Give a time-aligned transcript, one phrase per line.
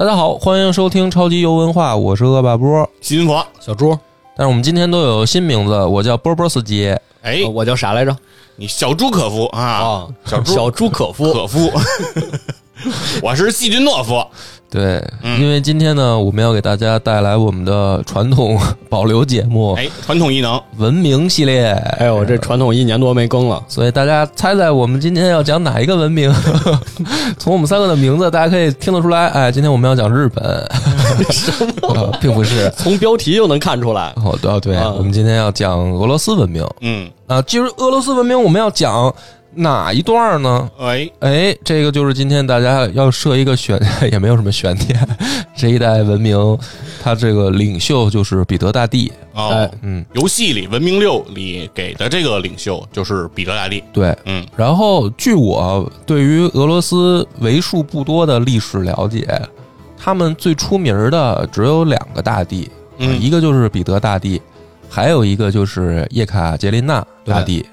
[0.00, 2.88] 大家好，欢迎收听超级游文化，我是恶霸波。
[3.02, 3.98] 金佛，小猪，
[4.34, 6.88] 但是我们今天都有新名字，我叫波波斯基。
[7.20, 8.16] 哎呃，我叫啥来着？
[8.56, 11.30] 你小猪可夫啊，啊，小猪小猪可夫。
[11.34, 11.70] 可夫，
[13.22, 14.26] 我是细菌懦夫。
[14.70, 18.56] 对，嗯因为今天呢，我们要给大家带来我们的传统
[18.88, 21.70] 保留节目哎，传统异能，文明系列。
[21.98, 23.60] 哎呦，这传统一年多没更了。
[23.66, 26.32] 所以大家猜猜我们今天要讲哪一个文明？
[27.36, 29.26] 从我们三个的名字，大家可以听得出来。
[29.30, 30.44] 哎，今天我们要讲日本，
[31.82, 32.70] 呃并不是。
[32.76, 34.12] 从标题就能看出来。
[34.24, 37.42] 哦，对对，啊我们今天要讲俄罗斯文明嗯，啊。
[37.42, 39.12] 其实俄罗斯文明我们要讲
[39.54, 40.70] 哪一段呢？
[40.78, 43.80] 哎，哎，这个就是今天大家要设一个悬，
[44.12, 45.08] 也没有什么悬念。
[45.56, 46.58] 这一代文明，
[47.02, 49.12] 它这个领袖就是彼得大帝。
[49.34, 53.82] 哦哎，嗯，游戏里《文明六》里给的这个领袖就是彼得大帝。
[53.92, 54.16] 对。
[54.24, 59.26] 嗯，然后，据我对于俄罗斯为数不多的历史了解，
[59.98, 64.40] 他们最出名的只有两个大帝，嗯啊一个就是彼得大帝，
[64.88, 67.64] 还有一个就是叶卡捷琳娜大帝。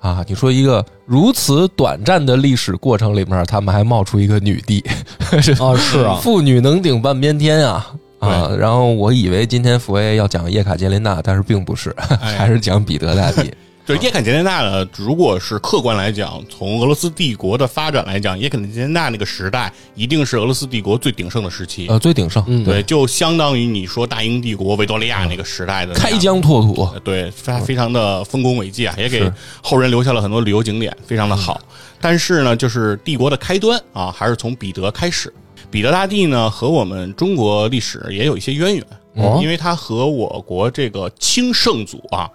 [0.00, 4.82] 啊，你说一个如此短暂的历史过程里面，他们还冒出一个女帝，
[5.30, 7.86] 啊，是啊，妇女能顶半边天啊！
[8.18, 11.90] 啊，然后我以为今天佛爷要讲叶卡捷琳娜，但是并不是，
[12.20, 13.42] 哎还是讲彼得大帝。
[13.42, 21.88] 就是叶卡捷琳娜呢，如果是客观来讲，从俄罗斯帝国的发展来讲，叶卡捷琳娜那个时代一定是俄罗斯帝国最鼎盛的时期。
[21.88, 29.28] 呃，最鼎盛，嗯对，就相当于你说大英帝国维多利亚那个时代的开疆拓土，呃对，非非常的丰功伟绩啊，也给
[29.60, 31.60] 后人留下了很多旅游景点，非常的好。
[32.00, 35.32] 但是呢，就是帝国的开端啊，还是从彼得开始。
[35.70, 42.30] 彼得大帝呢，和我们中国历史也有一些渊源，哦因为他和我国这个清圣祖啊，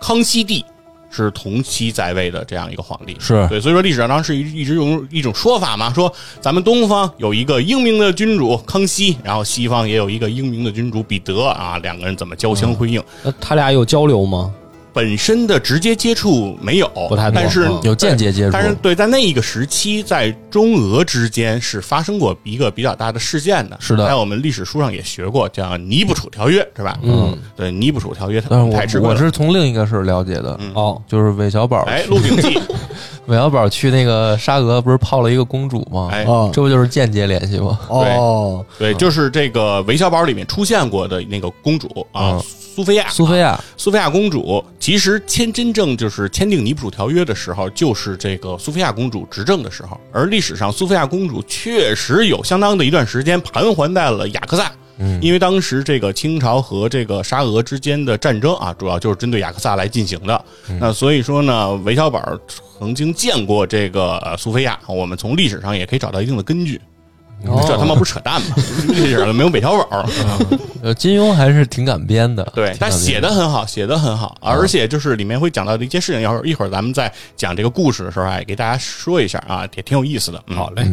[0.00, 0.64] 康熙帝
[1.22, 3.16] 是同期在位的这样一个皇帝。
[3.20, 13.02] 是对，所以说历史上当时一一直用一种说法嘛，说咱们东方有一个英明的君主康熙，然后西方也有一个英明的君主彼得啊，两个人怎么交相辉映？
[13.22, 14.52] 那他俩有交流吗？
[14.94, 18.52] 本身的直接接触没有，不太多但是嗯有间接接触。
[18.52, 23.76] 但是对，在那一个时期，在中俄之间是发生过一个比较大的事件的。
[23.80, 24.06] 是的。
[24.06, 26.96] 在我们历史书上也学过，叫《尼布楚条约》，是吧？
[27.02, 28.40] 嗯，对，《尼布楚条约》
[29.00, 32.54] 我是从另一个事儿了解的，哦，就是韦小宝，哎，《鹿鼎记》
[33.26, 36.10] 韦小宝去那个沙俄不是泡了一个公主吗？
[36.12, 37.78] 哎，哦，这不就是间接联系吗？
[37.88, 42.42] 哦，对，就是这个韦小宝里面出现过的那个公主啊嗯，
[42.74, 43.08] 苏菲亚。
[43.08, 49.98] 苏菲亚，苏菲亚公主其实签真正就是签订尼布楚条约的时候，就是这个苏菲亚公主执政的时候。
[50.12, 54.70] 而历史上，苏菲亚公主确实有相当的一段时间盘桓在了雅克萨。
[54.98, 60.44] 嗯因为当时这个清朝和这个沙俄之间的战争啊，主要就是针对雅克萨来进行的。
[60.78, 62.22] 那所以说呢，韦小宝
[62.78, 66.80] 曾经见过这个呃苏菲亚，我们从历史上也可以找到一定的根据。
[67.46, 68.56] 哦这他妈不是扯淡吗？
[68.88, 70.08] 历史上没有韦小宝。
[70.80, 80.42] 呃，金庸还是挺敢编的，对，他写的很好，写的很好，而且就是里面会讲到的一些事情，一会儿一会儿咱们在讲这个故事的时候，哎，给大家说一下啊，也挺有意思的。
[80.46, 80.88] 嗯好嘞，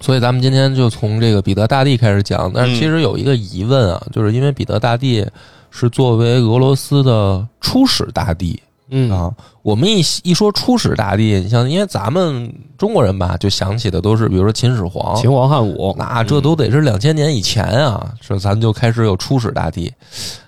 [0.00, 5.26] 所以咱们今天就从这个彼得大帝开始讲，但是其实有一个疑问啊，就是因为彼得大帝
[5.70, 8.60] 是作为俄罗斯的初始大帝
[8.90, 19.92] 嗯，啊，我们一一说初始大帝，你像因为咱们中国人吧，就想起的都是比如说秦始皇，秦皇汉武，那这都得是两千年以前啊，这咱就开始有初始大帝，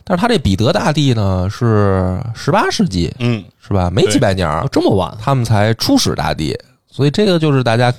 [0.05, 3.91] 但是他这彼得大帝呢是十八世纪嗯，是吧？
[3.91, 6.59] 没几百年儿哦，这么晚，他们才初始大帝，
[6.91, 7.93] 所以这个就是大家，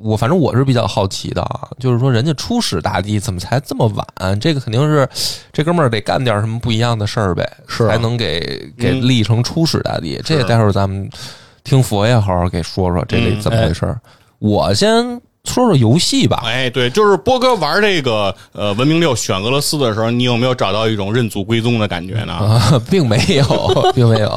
[0.00, 4.38] 我反正我是比较好奇的啊，就是说人家初始大帝怎么才这么晚？
[4.40, 5.08] 这个肯定是
[5.52, 8.40] 这哥们儿得干点什么不一样的事儿呗，是啊才能给
[8.78, 10.20] 给嗯立成初始大帝。
[10.24, 11.08] 这个待会儿咱们
[11.64, 14.00] 听佛爷好好给说说这嗯个怎么回事儿。
[14.38, 22.34] 我先说说游戏吧，哎，对，就是波哥玩这个呃文明六选俄罗斯的时候，你有没有找到一种认祖归宗的感觉呢？
[22.34, 23.44] 啊，并没有，
[23.94, 24.28] 并没有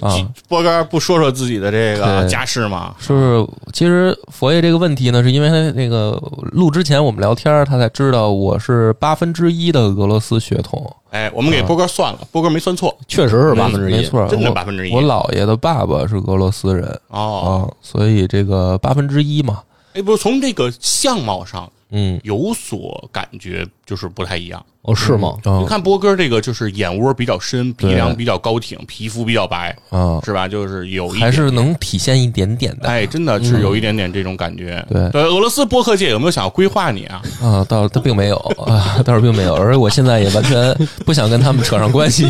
[0.00, 0.16] 啊。
[0.48, 2.94] 波哥不说说自己的这个家世吗？
[3.00, 6.20] 就是其实佛爷这个问题呢，是因为他那个
[6.52, 12.96] 录之前我们聊天，他才知道我是八分之一的俄罗斯血统，哎，我们给波哥算了，波哥没算错。
[13.06, 14.92] 确实是八分之一，没错，真的八分之一。
[14.94, 16.84] 我姥爷的爸爸是俄罗斯人。
[17.08, 17.68] 哦。
[17.68, 19.60] 啊，所以这个八分之一嘛，
[19.94, 24.64] 哎，不是从这个相貌上嗯，有所感觉，就是不太一样。
[24.82, 25.32] 哦，是吗？
[25.44, 30.46] 你嗯看波哥这个就是眼窝比较深，鼻梁比较高挺，皮肤比较白，啊，是吧？
[30.46, 32.88] 就是有一还是能体现一点点的。
[32.90, 34.84] 哎，真的是有一点点这种感觉。
[34.90, 37.22] 对对，俄罗斯播客界有没有想要规划你啊？
[37.42, 38.36] 啊，倒他并没有
[38.66, 40.76] 啊，倒是并没有，而且我现在也完全
[41.06, 42.28] 不想跟他们扯上关系，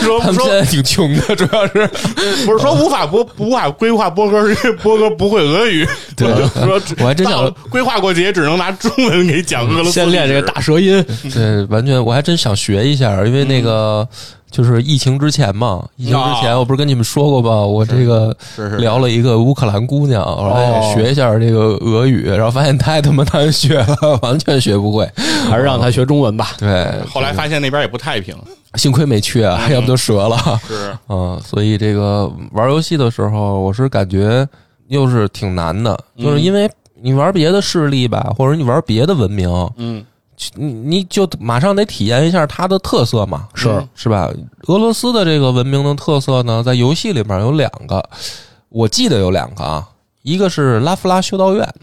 [0.00, 1.86] 说 他们现说在挺穷的，主要是
[2.46, 5.86] 不是说无法播无法规划波哥，是因为波哥不会俄语。
[6.16, 6.26] 对
[6.64, 9.90] 说我还真想规划过去，也，只能拿中文给讲俄罗斯。
[9.90, 14.06] 先练这个大舌音， 对，完全我还真想学一下，因为那个
[14.50, 16.58] 就是疫情之前嘛，疫情之前啊。
[16.58, 17.50] 我不是跟你们说过吧？
[17.60, 18.34] 我这个
[18.78, 25.08] 聊了一个乌克兰姑娘，然后想学一下这个俄语，然后发现太他妈难学了， 完全学不会。
[25.50, 26.52] 还是让她学中文吧。
[26.58, 28.34] 对，后来发现那边也不太平，
[28.76, 30.38] 幸亏没去啊，要不就折了。
[30.66, 30.96] 是。
[31.08, 34.46] 嗯，所以这个玩游戏的时候，我是感觉
[34.88, 36.70] 又是挺难的，就是因为
[37.02, 40.02] 你玩别的势力吧，或者你玩别的文明，嗯
[40.54, 44.30] 你你就马上得体验一下它的特色嘛，是是吧？
[44.68, 48.02] 俄罗斯的这个文明的特色呢，在游戏里面有两个，
[48.68, 49.88] 我记得有两个啊，
[50.22, 51.74] 一个是拉夫拉修道院，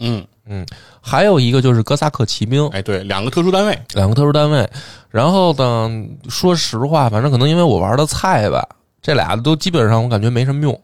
[0.46, 0.66] 嗯，
[1.00, 4.68] 还有一个就是哥萨克骑兵，哎，对，两个特殊单位，两个特殊单位。
[5.08, 5.90] 然后呢，
[6.28, 8.66] 说实话，反正可能因为我玩的菜吧，
[9.00, 10.78] 这俩都基本上我感觉没什么用。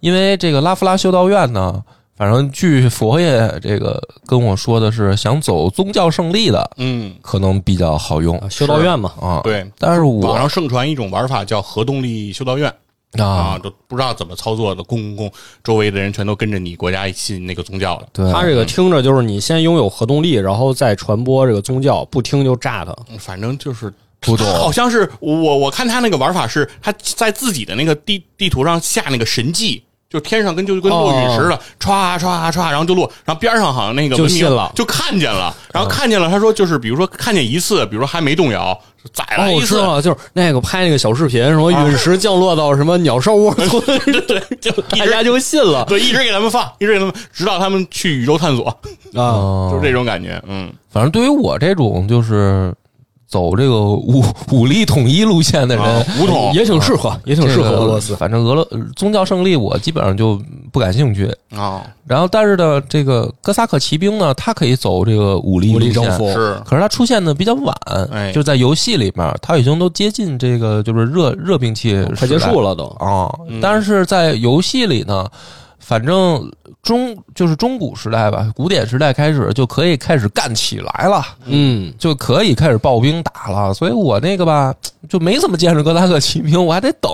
[0.00, 1.82] 因为这个拉夫拉修道院呢，
[2.16, 9.40] 反正据佛爷这个跟我说的是，想走宗教胜利的嗯，可能比较好用啊修道院嘛，啊。
[9.44, 9.70] 对。
[9.78, 12.72] 但是我网上盛传一种玩法叫核动力修道院
[13.18, 15.30] 啊，啊，都不知道怎么操作的，公公
[15.62, 18.06] 周围的人全都跟着你国家信那个宗教了。
[18.14, 22.96] 对，他这个听着就是你先拥有核动力，然后再传播这个宗教，不听就炸他。
[23.10, 29.82] 嗯反正就是不懂好像是我我看他那个玩法是他在自己的那个地地图上下那个神迹。
[30.16, 34.72] 就天上跟就跟落陨石了，歘歘歘，然后就落，然后边上好像那个就文明信了。
[34.74, 38.78] 就看见了，然后看见了，他说就是比如说看见一次，比如说还没动摇，
[39.12, 43.80] 宰哦，了一次，我知道了，就是那个拍那个小视频，什么陨石降落到什么鸟巢窝村，
[44.26, 48.80] 对，就 大家就信了对一直给他们放，一直给他们，直到他们去宇宙探索，啊。
[49.14, 52.72] 哦就是这种感觉，嗯，反正对于我这种就是
[53.26, 56.52] 走这个武武力统一路线的人，啊武统。
[56.54, 58.14] 也挺适合，也挺适合俄罗斯。
[58.16, 60.40] 反正俄罗宗教胜利，我基本上就
[60.70, 61.26] 不感兴趣。
[61.50, 66.32] 啊，然后，但是呢，这个哥萨克骑兵呢，他可以走这个武力武力路线征服。
[66.32, 66.56] 是。
[66.64, 67.74] 可是他出现的比较晚，
[68.12, 68.32] 哎。
[68.32, 73.32] 就在游戏里面，他已经都接近这个就是热热兵器快结束了了都，啊。
[73.48, 75.28] 嗯但是在游戏里呢，
[75.86, 76.50] 反正
[76.82, 81.24] 中就是中古时代吧，古典时代开始就可以开始干起来了。
[81.44, 84.74] 嗯，就可以开始抱兵打了，所以我那个吧
[85.08, 87.08] 就没怎么见着哥萨克骑兵，我还得等，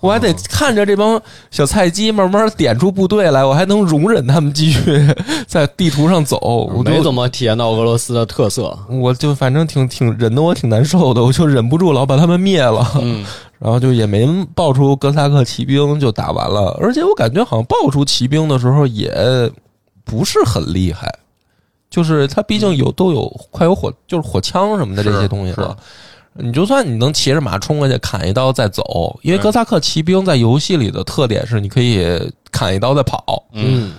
[0.00, 1.20] 我还得看着这帮
[1.52, 5.08] 小菜鸡慢慢点出部队来，我还能容忍他们继续
[5.46, 6.38] 在地图上走，
[6.74, 8.76] 我没怎么体验到俄罗斯的特色。
[8.88, 13.24] 我就反正挺挺忍得我挺难受的，我就忍不住老把他们灭了，嗯，
[13.58, 19.50] 然后就也没爆出哥萨克骑兵就打完了，而且我感觉好像爆出骑兵的时候也
[20.04, 21.12] 不是很厉害，
[21.88, 25.76] 就是他毕竟有都有快有火就是火枪什么的这些东西了。
[26.38, 32.06] 你就算你能骑着马冲过去砍一刀再走，因为哥萨克骑兵在游戏里的特点是你可以
[32.52, 33.94] 砍一刀再跑，嗯，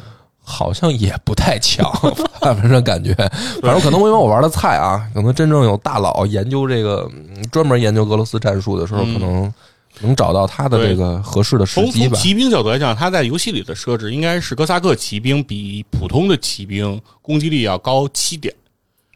[0.49, 1.91] 好像也不太强，
[2.39, 3.13] 反正感觉，
[3.61, 9.53] 反正可能因为我玩的菜啊，可能真正有大佬研究这个，嗯专门研究俄罗斯战术的时候，嗯可能
[9.99, 12.15] 能找到他的这个合适的时从机吧。
[12.15, 18.53] 从骑兵角度来讲，他在游戏里的设置应该是哥萨克骑兵比普通的骑兵攻击力要高七点。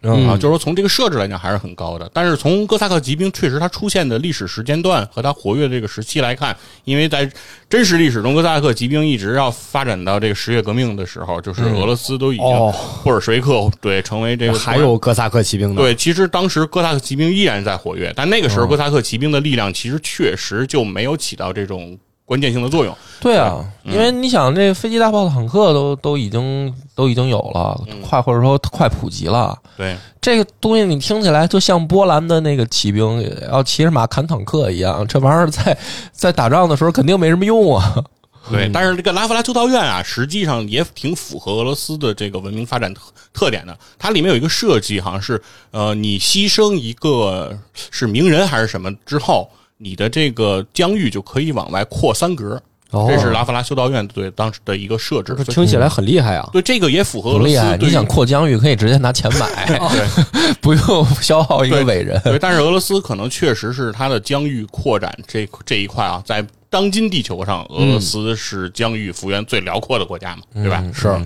[0.02, 0.28] 嗯。
[0.28, 6.56] 啊，就是说从这个设置来讲还是很高的，但是从哥萨克骑兵确实它出现的历史时间段和它活跃的这个时期来看，
[6.86, 7.30] 因为在
[7.70, 12.74] 真实历史中，哥萨克骑兵一直要发展到这个十月革命的时候，就是俄罗斯都已经哦。
[13.04, 15.82] 布尔什维克对成为这个还有哥萨克骑兵呢。
[15.82, 21.98] 对，其实当时哥萨克骑兵依然在活跃，但那个时候嗯哥萨克骑兵的力量其实确实就没有起到这种
[22.32, 22.98] 关键性的作用。
[23.20, 29.54] 对啊，嗯因为你想，这飞机、大炮、坦克都都已经都已经有了，嗯快或者说快普及了。
[29.76, 33.22] 对，这个东西你听起来就像波兰的那个骑兵
[33.52, 35.78] 要骑着马砍坦克一样，这玩意儿在
[36.14, 38.02] 在打仗的时候肯定没什么用啊。
[38.50, 43.02] 对，但是这个拉夫拉修道院啊，实际上也挺符合俄罗斯的这个文明发展特
[43.34, 43.78] 特点的。
[44.00, 45.40] 它里面有一个设计，好像是
[45.72, 47.56] 呃，你牺牲一个
[47.92, 49.48] 是名人还是什么之后，
[49.82, 52.62] 你的这个疆域就可以往外扩三格。
[52.92, 55.34] 哦这是拉夫拉修道院对当时的一个设置。
[55.46, 56.50] 听起来很厉害啊。
[56.52, 57.78] 对这个也符合俄罗很厉害！
[57.78, 62.20] 你想扩疆域，可以直接拿钱买， 对 不用消耗一个伟人。
[62.22, 70.82] 对，但是俄罗斯可能确实是它的疆域扩展这这一块啊，在当今地球上，俄罗斯是疆域幅员最辽阔的国家嘛，对吧？
[70.84, 71.26] 嗯是，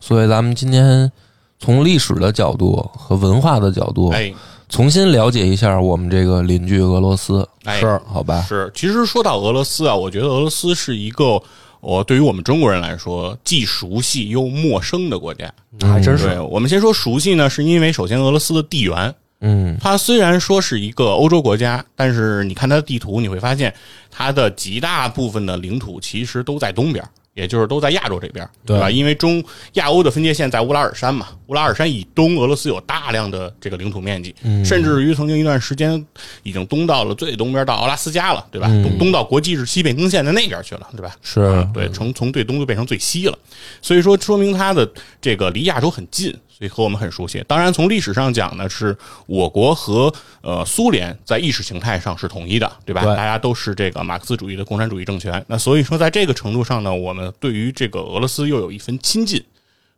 [0.00, 1.10] 所以咱们今天
[1.58, 4.32] 从历史的角度和文化的角度，哎
[4.68, 8.42] 重新了解一下我们这个邻居俄罗斯，哎，是好吧？
[8.48, 11.40] 是，其实说到俄罗斯啊，我觉得俄罗斯是一个
[11.80, 15.52] 我对于我们中国人来说既熟悉又陌生的国家。
[15.80, 19.76] 还真是，我们先说熟悉呢，是因为首先俄罗斯的地缘，嗯。
[19.80, 23.72] 它虽然说是一个欧洲国家，但是你看它的地图，你会发现
[24.10, 27.04] 它的极大部分的领土其实都在东边，
[27.36, 28.90] 也就是都在亚洲这边，对吧？
[28.90, 36.02] 因为中亚欧的分界线在乌拉尔山嘛，乌拉尔山以东，俄罗斯有大量的这个领土面积，甚至于曾经一段时间
[36.42, 38.66] 已经东到了最东边到阿拉斯加了，对吧？
[38.82, 41.14] 东东到国际日西变更线的那边去了，对吧？
[41.20, 43.38] 是啊对，从从最东就变成最西了，
[43.82, 44.90] 所以说说明它的
[45.20, 47.44] 这个离亚洲很近，所以和我们很熟悉。
[47.46, 48.96] 当然，从历史上讲呢，是
[49.26, 50.10] 我国和
[50.40, 53.02] 呃苏联在意识形态上是统一的，对吧？
[53.02, 59.38] 对大家都是这个马克思主义的共产主义政权，那所以说在这个程度上呢，我们对于这个俄罗斯又有一分亲近，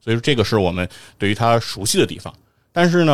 [0.03, 2.35] 所以说这个是我们对于它熟悉的地方。
[2.73, 3.13] 但是呢，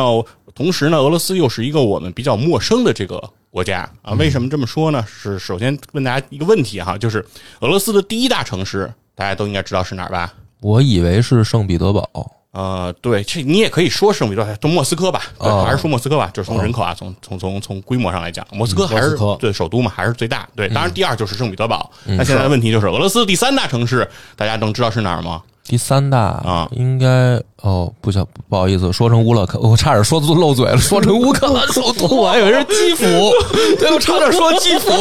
[0.55, 4.13] 同时呢，俄罗斯又是一个我们比较陌生的这个国家啊。
[4.13, 5.05] 为什么这么说呢？
[5.07, 7.23] 是首先问大家一个问题哈，就是
[7.59, 10.33] 俄罗斯的第一大城市，大家都应该知道是哪儿吧？
[10.61, 20.47] 我以为是圣彼得堡，呃，对，这你也可以说圣彼得堡，就莫斯科吧，对，哦还是说莫斯科吧，就是从人口啊，从从从从规模上来讲，莫斯科还是对首都嘛，还是最大。
[20.55, 21.91] 对，当然第二就是圣彼得堡。
[22.05, 25.41] 那现在的问题就是，俄罗斯第三大城市，大家能知道是哪儿吗？
[25.67, 33.03] 第三大啊应该哦，不想不好意思，说成乌勒克，我差点说漏嘴了，说成乌克兰首都， 我还以为是基辅，
[33.79, 34.91] 对我差点说基辅，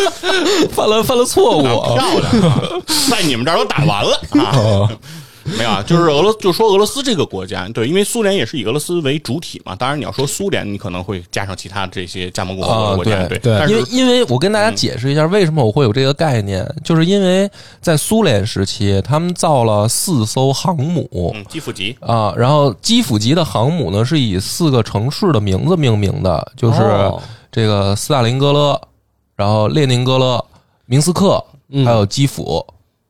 [0.70, 1.94] 犯了犯了错误啊。
[1.94, 2.62] 漂亮啊，
[3.10, 4.88] 在你们这儿都打完了啊。
[5.56, 9.74] 没有啊，就是俄罗，就说俄罗斯这个国家，对，因为苏联也是以俄罗斯为主体嘛。
[9.74, 13.66] 当然，你要说苏联，你可能会加上其他这些加盟共和国的国家，啊对对。
[13.68, 17.50] 因为因为我跟大家解释一下，为什么我会有这个概念，就是因为
[17.80, 28.80] 在苏联时期，他们造了四艘航母嗯，基辅级，啊，然后基辅级的航母呢是以四个城市的名字命名的，就是哦这个斯大林格勒，
[29.36, 30.44] 然后列宁格勒、
[30.86, 32.64] 明斯克，嗯还有基辅，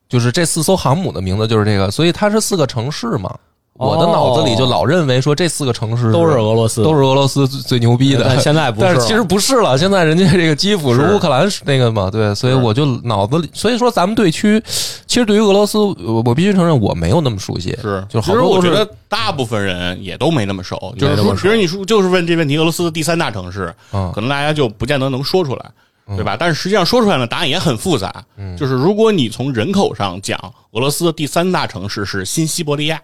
[0.08, 3.34] 就是这四艘航母的名字就是这个，所以它是四个城市嘛。
[3.80, 11.14] 我的脑子里就老认为说这四个城市都是俄罗斯，都是俄罗斯最最牛逼的，但现在不是了但是其实不是了，现在人家这个基辅是是。
[11.14, 14.60] 乌克兰那个嘛，对，所以我就脑子里，所以说咱们对区，
[15.06, 25.70] 其实对于俄罗斯，我我必须承认我没有那么熟悉，是，就其实我觉得大部分人也都没那么熟，就是说，没那么熟比如你说就是问这问题，俄罗斯的第三大城市，嗯可能大家就不见得能说出来，
[26.16, 26.36] 对吧？
[26.38, 28.24] 但是实际上说出来呢，答案也很复杂。
[28.56, 30.38] 就是如果你从人口上讲，
[30.72, 33.00] 俄罗斯的第三大城市是新西伯利亚。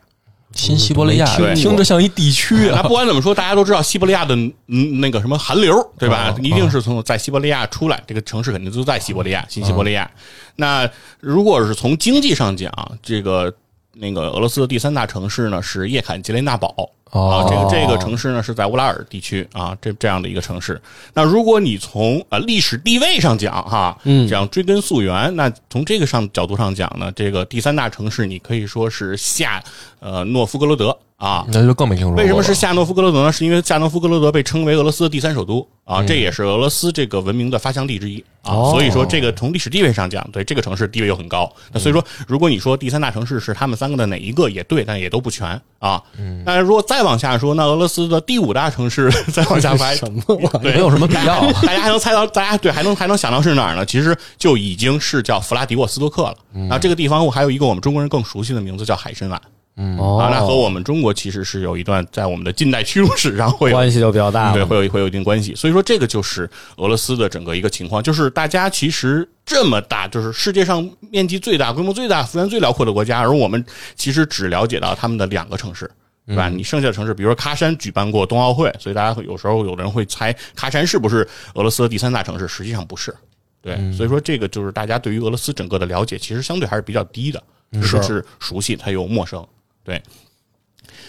[0.52, 4.36] 新西伯利亚对，听着像一地区那啊，不管怎么说，大家都知道西伯利亚的
[4.68, 6.32] 嗯那个什么寒流，对吧？
[6.36, 10.08] 嗯一定是从在西伯利亚出来，这个城市肯定就在西伯利亚，新西伯利亚。
[10.54, 13.52] 那如果是从经济上讲，这个
[13.94, 16.88] 那个俄罗斯的第三大城市呢是叶坎捷琳娜堡。
[17.14, 20.80] 啊哦，这个这个城市呢是在乌拉尔地区啊，这这样的一个城市。
[21.12, 29.62] 那如果你从呃历史地位上讲哈，嗯这样追根溯源，那从这个上角度上讲呢，这个第三大城市你可以说是夏
[30.00, 31.44] 呃诺夫哥罗德啊。
[31.48, 32.20] 那就更没听说过。
[32.20, 33.32] 为什么是夏诺夫哥罗德呢？
[33.32, 38.52] 是因为夏诺夫哥罗德被称为俄罗斯的第三首都啊，这也是俄罗斯这个文明的发祥地之一啊。
[38.52, 41.50] 哦所以说，这个从历史地位上讲，对这个城市地位又很高。
[41.72, 46.02] 那所以说，如果你说第三大城市是他们三个的哪一个也对，但也都不全啊。
[46.44, 50.22] 那如果再往下说，那俄罗斯的第五大城市 再往下排， 什么？
[50.60, 53.86] 对，没有什么必要大家还能猜到，大家对还能还能想到是哪儿呢？
[53.86, 56.34] 其实就已经是叫弗拉迪沃斯托克了。
[56.52, 59.40] 然后这个地方还有一个我们中国人更熟悉的名字叫海参崴
[59.76, 65.52] 哦啊，那和我们中国其实是有一段在我们的近代屈辱史上会有关系就比较大对，会有会有一定关系。
[65.56, 73.64] 所以说，这个就是俄罗斯的整个一个情况，就是大家其实这么大，就是世界上面积最大、规模最大、幅员最辽阔的国家，而我们
[73.96, 75.90] 其实只了解到他们的两个城市。
[76.26, 76.48] 对吧？
[76.48, 83.14] 你剩下的城市，比如说喀山举办过冬奥会，所以大家会有时候有的人会猜喀山是不是俄罗斯的第三大城市，实际上不是。
[83.60, 87.42] 对，所以说这个就是大家对于俄罗斯整个的了解，其实相对还是比较低的，
[87.82, 89.46] 是是熟悉，它又陌生。
[89.82, 90.02] 对，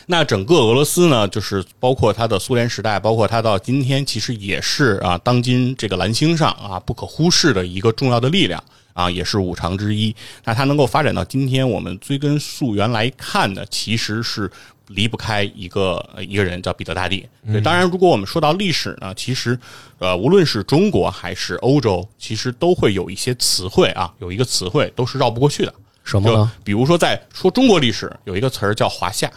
[0.05, 8.63] 那整个俄罗斯呢，就是包括它的苏联时代，包括它到今天，其实也是啊，当今这个蓝星上啊不可忽视的一个重要的力量
[8.95, 10.15] 啊，也是五常之一。
[10.45, 14.49] 那它能够发展到今天，我们追根溯源来看呢，其实是
[14.87, 17.27] 离不开一个呃一个人叫彼得大帝。
[17.45, 19.59] 对，当然，如果我们说到历史呢，其实
[19.99, 25.71] 呃，无论是中国还是欧洲，其实都会有一些词汇啊，有一个词汇都是绕不过去的。
[25.71, 26.51] 就什么呢？
[26.63, 29.29] 比如说，在说中国历史，有一个词儿叫华夏。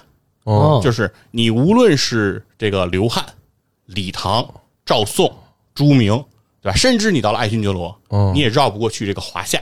[0.44, 3.24] 哦，就是你无论是这个刘汉、
[3.86, 4.46] 李唐、
[4.86, 5.34] 赵宋、
[5.74, 6.24] 朱明，
[6.68, 6.76] 对吧？
[6.76, 9.60] 甚至你到了爱新觉罗，嗯你也绕不过去这个华夏。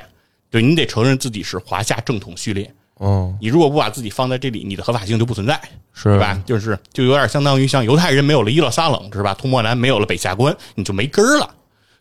[0.51, 2.73] 对你得承认自己是华夏正统序列。
[3.01, 5.61] 嗯，你如果不把自己放在这里，你的合法性就不存在，
[5.93, 6.43] 是对吧？
[6.47, 9.35] 就是就有点相当于像犹太人没有了耶路撒冷，是吧？
[9.35, 11.51] 吐蕃南没有了北下关，你就没根儿了。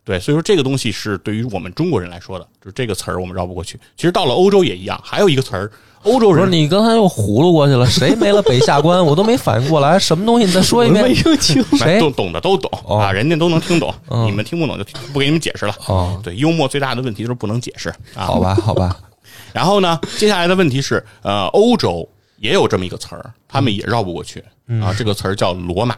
[0.05, 3.77] 对，所以说这个东西是对于我们中国人来说的，就是这个词儿我们绕不过去。
[3.97, 5.71] 其实到了欧洲也一样，还有一个词儿，
[6.03, 9.03] 欧洲不是人你刚才又葫芦过去了，谁没了北下关？
[9.03, 10.45] 我都没反应过来，什么东西？
[10.45, 11.03] 你再说一遍。
[11.03, 11.63] 没听清。
[11.75, 15.75] 谁 懂懂的都懂哦啊，人家都能听懂，嗯你们听不懂就不给你们解释了。
[15.87, 18.25] 哦对，幽默最大的问题就是不能解释啊。
[18.27, 18.95] 好吧，好吧，
[19.53, 22.07] 然后呢，接下来的问题是，呃，欧洲
[22.37, 24.39] 也有这么一个词儿，他们也绕不过去
[24.83, 24.93] 啊。
[24.95, 25.97] 这个词儿叫罗马。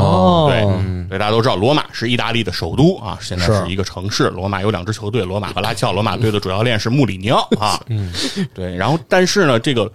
[0.00, 4.28] 哦，对，对，大家都知道，罗马是意大利的首都啊，现在是是一个城市。
[4.30, 5.92] 罗马有两支球队，罗马和拉齐奥。
[5.92, 7.80] 罗马队的主教练是穆里尼奥啊。
[7.88, 8.12] 嗯，
[8.54, 8.74] 对。
[8.76, 9.90] 然后，但是呢，这个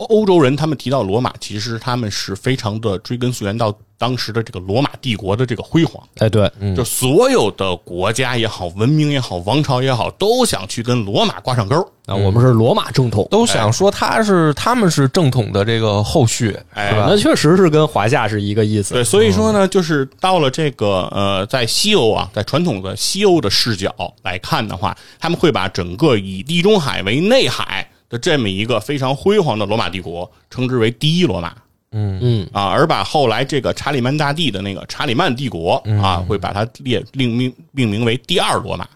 [0.00, 6.02] 欧欧洲人他们提到罗马，其实他们是非常的追根溯源到当时的这个罗马帝国的这个辉煌。
[6.16, 11.76] 哎，对，就所有的国家也好，文明也好，王朝也好，都想去跟罗马挂上钩。
[12.06, 17.06] 啊，我们是罗马正统，都想说他是他们是正统的这个后续，哎是吧？
[17.10, 18.94] 那确实是跟华夏是一个意思。
[18.94, 31.56] 对，所以说呢，就是到了这个呃，在西欧啊，在传统的西欧的视角来看的话，他们会把整个以地中海为内海的这么一个非常辉煌的罗马帝国称之为第一罗马。
[31.92, 38.86] 嗯嗯，啊，而把后来这个查理曼大帝的那个查理曼帝国啊，会把它列另命命名为第二罗马，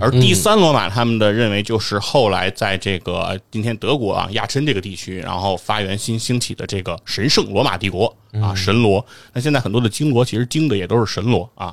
[0.00, 9.06] 而第三罗马他们的认为就是后来在这个今天德国啊亚琛这个地区，然后发源新兴起的这个神圣罗马帝国啊神罗。
[9.32, 11.72] 那现在很多的经罗其实经的也都是神罗啊。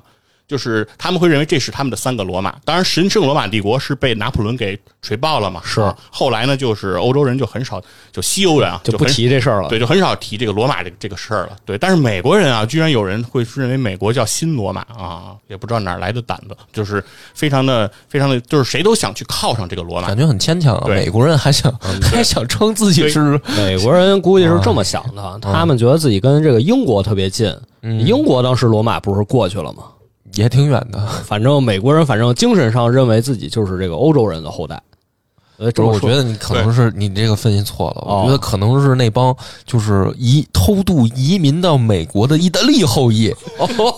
[0.52, 5.62] 就是他们会认为这是他们的三个罗马，当然神圣罗马帝国是被拿破仑给锤爆了嘛。
[5.64, 7.82] 是啊后来呢，就是欧洲人就很少，
[8.12, 9.70] 就西欧人啊就不提这事儿了。
[9.70, 11.56] 对，就很少提这个罗马这个这个事儿了。
[11.64, 17.02] 对，但是美国人啊，居然有人会认为美国叫新罗马啊，也不知道哪来的胆子，就是
[17.34, 20.18] 非常的非常的，就是谁都想去靠上这个罗马感。
[20.18, 21.74] 觉很牵强美国人还想
[22.12, 27.56] 还想称自己是美国人估计是这么想的，他们觉得自己跟这个英国特别近。
[27.84, 29.86] 英国当时罗马不是过去了吗？
[30.36, 31.06] 也挺远的。
[31.24, 34.82] 反正美国人反正精神上认为自己就是这个欧洲人的后代。
[35.78, 38.04] 我觉得你可能是你这个分析错了。
[38.06, 43.34] 哦我觉得可能是那帮就是移偷渡移民到美国的意大利后裔，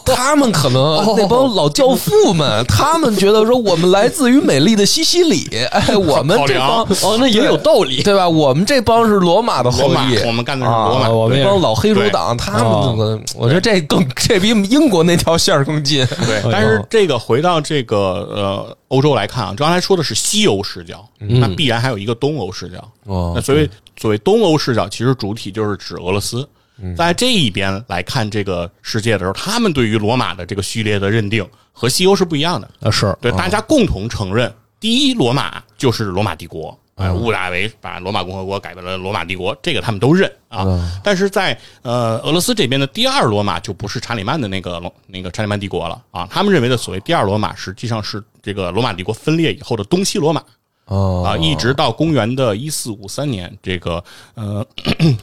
[0.06, 8.04] 他们可能那帮老教父们，他们觉得说我们来自于美丽的西西里，哎，我们这帮哦，那也有道理。
[8.04, 8.28] 对吧？
[8.28, 16.06] 我们这帮是罗马的后裔，，我们干的是罗马，啊我们帮老黑手党，他们怎么，我觉得这更这比英国那条线儿更近。
[16.26, 22.78] 对，但是这个回到这个呃欧洲来看啊，刚才说的是西欧视角，那必然还有一个东欧视角。
[23.06, 26.48] 哦那所以所谓东欧视角，其实主体就是指俄罗斯。
[26.96, 32.70] 在这一边来看这个世界的时候，他们对于罗马的这个序列的认定和西欧是不一样的。
[32.82, 36.78] 啊，是对，大家共同承认，第一罗马就是罗马帝国。
[36.96, 41.02] 哎，误打为把罗马共和国改为了罗马帝国，这个他们都认啊。
[41.04, 46.28] 但是在呃俄罗斯这边的第二罗马就不是查理曼的那个罗那个查理曼帝国了啊。
[46.30, 50.44] 他们认为的所谓第二罗马，实际上是这个罗马帝国分裂以后的东西罗马。
[50.86, 54.04] 哦啊，一直到公元的一四五三年，这个
[54.36, 54.64] 呃，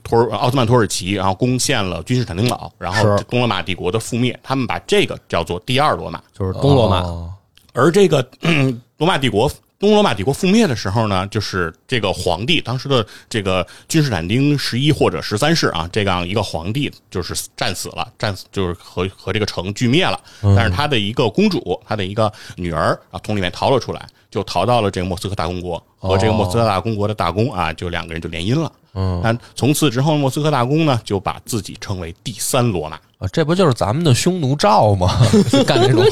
[0.03, 6.21] 土耳奥斯曼土耳其然后攻陷了君士坦丁堡，然后东罗马帝国的覆灭，他们把这个叫做第二罗马。
[6.37, 7.01] 就是东罗马。
[7.03, 7.31] 哦
[7.73, 9.49] 而这个嗯 罗马帝国
[9.81, 20.21] 东罗马帝国覆灭的时候呢，就是这个皇帝当时的这个君士坦丁十一或者十三世啊，这样一个皇帝就是战死了，战死就是和和这个城俱灭了。
[20.55, 28.71] 但是他的一个公主，他的一个女儿啊，从里面逃了出来，就逃到了这个莫斯科大公国，和这个莫斯科大公国的大公啊，就两个人就联姻了。
[28.93, 33.01] 嗯，那从此之后，莫斯科大公呢就把自己称为第三罗马。
[33.21, 35.21] 啊，这不就是咱们的匈奴赵吗？
[35.67, 36.03] 干这种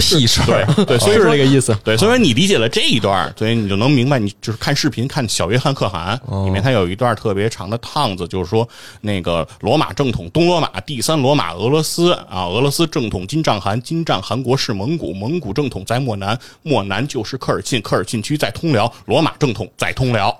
[0.00, 0.66] 屁事儿。
[0.84, 1.72] 对，所以是说这个意思。
[1.84, 8.68] 对，所以说你理解了这一段，所以你就能明白，你就是看视频看《小约翰可汗》里面，他有一段特别长的趟子，就是说
[9.00, 20.36] 那个罗马正统东罗马，第三罗马俄罗斯啊，俄罗斯正统金帐汗，金帐汗国是蒙古，蒙古正统在漠南，漠南就是科尔沁，科尔沁区在通辽，罗马正统在通辽，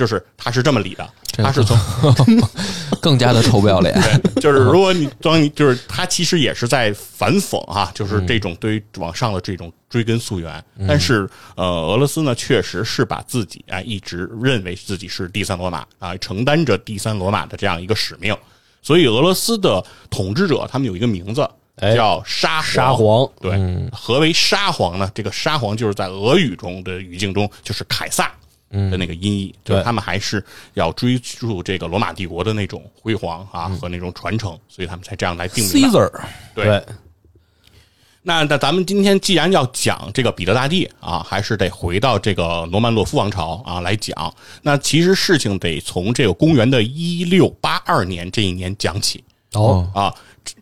[0.00, 1.76] 就是他是这么理的，他是从
[3.02, 3.94] 更加的臭不要脸。
[4.34, 10.64] 对，就是如果你当你就是他其实也是在反讽哈、就是这种对于往上的这种追根溯源。
[10.88, 18.34] 但是呃，俄罗斯呢确实是把自己啊一直认为自己是第三罗马啊，承担着第三罗马的这样一个使命。
[18.80, 23.52] 所以俄罗斯的统治者他们有一个名字哎叫沙沙皇对，
[23.92, 25.10] 何为沙皇呢？
[25.14, 28.32] 这个沙皇就是在俄语中的语境中就是凯撒。
[28.70, 30.42] 的那个音译，就是他们还是
[30.74, 35.88] 要追溯这个罗马帝国的那种辉煌啊和那种传承，所以他们才这样来定名的。
[35.88, 36.10] Caesar，
[36.54, 36.84] 对，
[38.22, 44.32] 那那咱们今天既然要讲这个彼得大帝啊，还是得回到这个罗曼诺夫王朝啊来讲。
[44.62, 50.14] 那其实事情得从这个公元的一六八二年这一年讲起哦，啊。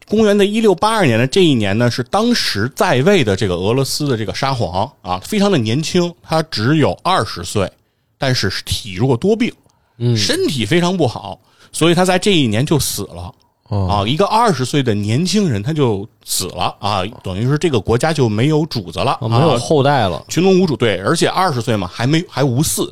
[0.09, 7.71] 公元的一六八二年的这一年呢，是当时在位的这个俄罗斯的这个沙皇啊，非常的年轻，他只有二十岁，
[8.19, 9.53] 但是体弱多病，
[9.99, 11.41] 嗯身体非常不好，
[11.73, 13.33] 所以他在这一年就死了。
[13.71, 20.75] 啊，一个二十岁的年轻人他就死了啊，等于是这个国家就没有主子了，哦没有啊后代了，群龙无主。
[20.75, 22.91] 对，而且二十岁嘛，还没还无嗣，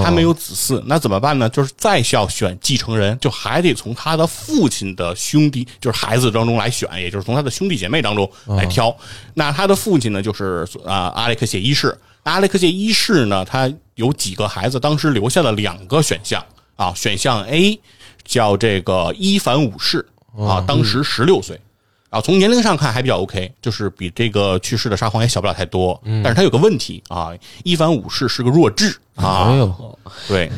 [0.00, 1.48] 还没有子嗣，那怎么办呢？
[1.48, 8.96] 就是再要选继承人，就还得从他的父亲的兄弟，就是孩子当中来选，也就是从他的兄弟姐妹当中来挑。
[9.34, 11.98] 那他的父亲呢，就是啊阿列克谢一世。
[12.24, 16.44] 那阿列克谢一世呢，他有几个孩子，当时留下了两个选项
[16.76, 17.80] 啊，选项 A
[18.24, 20.06] 叫这个伊凡五世
[20.38, 21.60] 啊，当时十六岁。
[22.10, 25.98] 啊，从年龄上看还比较 OK，就是比这个去世的沙皇也小不了太多。
[26.04, 27.30] 但是他有个问题啊，
[27.64, 30.52] 伊凡五世是个弱智啊，哎呦，对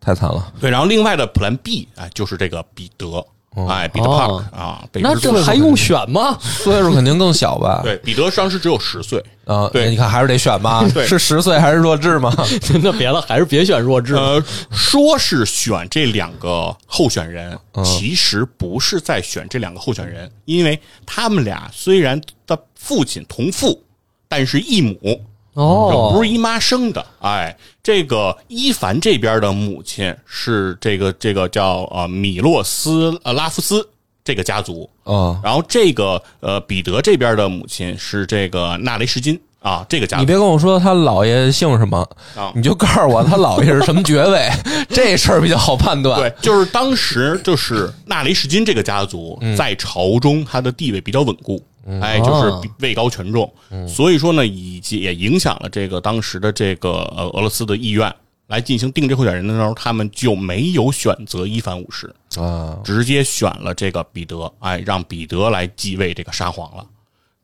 [0.00, 0.52] 太惨了。
[0.60, 0.70] 对。
[0.70, 3.26] 然后另外的 Plan B 啊，就是这个彼得，
[3.68, 6.38] 哎，彼得哦 Park 啊，北那这还用选吗？
[6.40, 7.80] 岁数肯定更小吧？
[7.84, 10.86] 对彼得当时只有十岁，啊，对你看还是得选吧？
[10.94, 12.32] 对是十岁还是弱智吗？
[12.82, 14.14] 那别了，还是别选弱智。
[14.14, 23.82] 呃，说是选这两个候选人，其实不是在选这两个候选人，因为他们俩虽然的父亲同父，
[24.28, 25.20] 但是异母。
[25.54, 33.88] 哦，不是姨妈生的，哎，这个伊凡这边的母亲是这个这个叫呃米洛斯呃拉夫斯
[34.22, 41.98] 这个家族，啊，然后这个呃彼得这边的母亲是这个纳雷什金啊这个家族，你别跟我说他姥爷姓什么
[42.36, 44.48] 啊，你就告诉我他姥爷是什么爵位，
[44.88, 46.20] 这事儿比较好判断。
[46.20, 51.60] 对，就是当时就是纳雷什金这个家族在朝中他的地位比较稳固，
[52.00, 53.52] 哎，就是位高权重，
[53.88, 58.14] 所以说呢，以及也影响了这个当时的这个呃俄罗斯的意愿
[58.46, 66.86] 来进行定这候选人的时候，他们就没有选择伊凡五世，啊，直接选了这个彼得，哎，让彼得来继位这个沙皇了。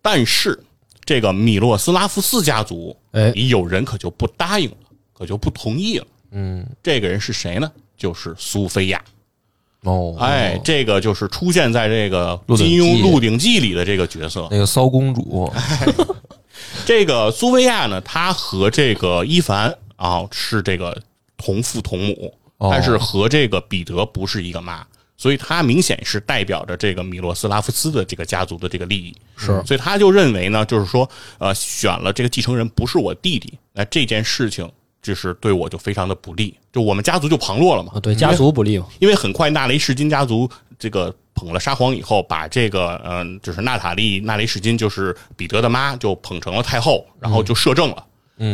[0.03, 0.59] 但是
[1.05, 4.77] 这个米洛斯拉夫斯家族，哎有人可就不答应了，
[5.13, 6.07] 可就不同意了。
[6.33, 7.71] 嗯，这个人是谁呢？
[7.97, 9.03] 就是苏菲亚。
[9.87, 14.49] 哦，哎，这个就是出现在这个金庸《鹿鼎记》里的这个角色。
[14.51, 15.53] 那个骚公主，
[16.85, 21.01] 这个苏菲亚呢，她和这个伊凡啊是这个
[21.37, 24.85] 同父同母，哦但是和这个彼得不是一个妈，
[25.17, 29.15] 所以她明显是代表着这个米洛斯拉夫斯的这个家族的这个利益。
[29.37, 34.69] 是所以他就认为呢，就是说，呃，选了这个继承人不是我弟弟，那这件事情
[35.07, 37.93] 就是对我就非常的不利，就我们家族就旁落了嘛。
[37.95, 38.87] 啊，对家族不利嘛。
[38.99, 48.05] 因为很快纳雷什金家族这个捧了沙皇以后，把这个嗯、就是娜塔莉纳雷什金，就是彼得的妈，就捧成了太后，然后就摄政了。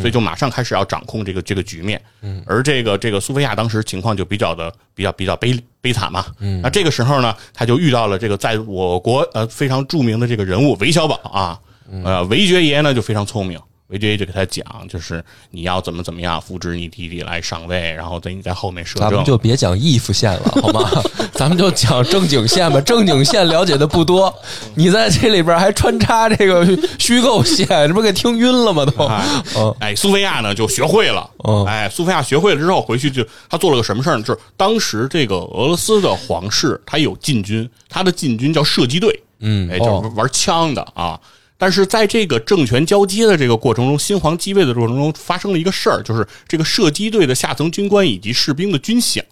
[0.00, 2.00] 所以就马上开始要掌控这个这个局面，
[2.46, 6.24] 而这个这个苏菲亚当时情况就比较的比较比较悲悲惨嘛，
[6.62, 11.58] 那这个时候呢，他就遇到了这个在我国呃非常著名的这个人物韦小宝啊，
[12.04, 13.58] 呃韦爵爷呢就非常聪明，
[13.92, 20.90] 韦爵爷就给他讲，就是你要怎么怎么样扶植你弟弟来上位，然后等你在后面摄政咱们，就别讲 if 线了，好吗？
[21.34, 22.80] 咱们就讲正经线吧。
[22.80, 24.34] 正经线了解的不多，
[24.74, 26.66] 你在这里边还穿插这个
[26.98, 28.86] 虚构线，这不给听晕了吗？
[28.86, 31.28] 都，哎苏菲亚呢就学会了。
[31.44, 34.22] 嗯哎，苏菲亚学会了之后，回去就他做了个什么事儿呢？
[34.22, 41.20] 就是当时这个俄罗斯的皇室，他有禁军，他的禁军叫射击队，嗯哎，就是玩枪的啊。
[41.62, 49.22] 但是在这个政权交接的这个过程中，新皇继位的过程中，发生了一个事儿，就是这个射击队的下层军官以及士兵的军饷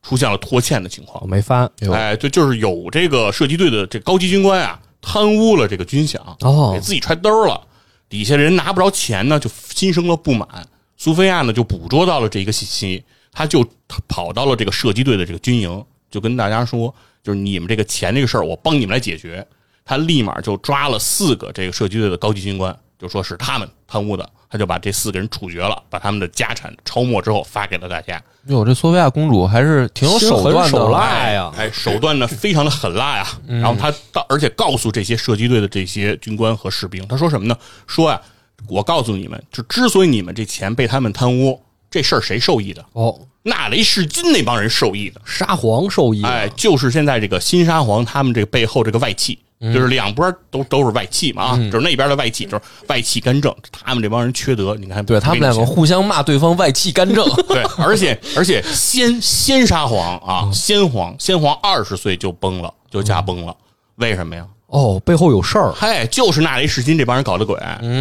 [0.00, 1.26] 出现了拖欠的情况我。
[1.26, 7.60] 没翻哎，对，就是有这个射击队的这高级军官啊，贪污了这个军饷，哦给自己揣兜了，
[8.08, 10.48] 底下人拿不着钱呢，就心生了不满。
[10.96, 13.66] 苏菲亚呢就捕捉到了这个信息，他就
[14.06, 19.44] 跑到了这个射击队的这个军营，就跟大家说，就是你们这个钱这个事儿，我帮你们来解决。
[19.88, 28.22] 他立马就抓了四个这个射击队的高级军官，就说是他们贪污的，他就把这四个人处决了，把他们的家产抄没之后发给了大家。
[28.48, 33.26] 哟，这索菲亚公主还是挺有手段的，手辣哎呀哎，手段呢非常的狠辣呀。
[33.46, 37.56] 然后他到，而且告诉这些射击队的这些军官和士兵，他说什么呢？
[37.86, 38.20] 说呀、
[38.68, 41.58] 我告诉你们，就之所以你们这钱被他们贪污，
[41.90, 42.84] 这事儿谁受益的？
[42.92, 45.20] 哦，纳雷士金那帮人受益的。
[45.24, 63.56] 沙皇受益了，哎，就是现在这个新沙皇他们这个背后这个外戚，就是两波都都是外戚嘛啊，就是那边的外戚，就是外戚干政，他们这帮人缺德，你看，对他们两个互相骂对方外戚干政，对， 而且而且先先沙皇啊，先皇先皇二十岁就崩了，就驾崩了，
[63.96, 64.46] 为什么呀？
[64.68, 65.72] 哦，背后有事儿。
[65.74, 67.56] 嘿，就是纳雷士金这帮人搞的鬼。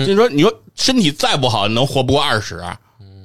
[0.05, 2.61] 就是说，你说身体再不好，能活不过二十？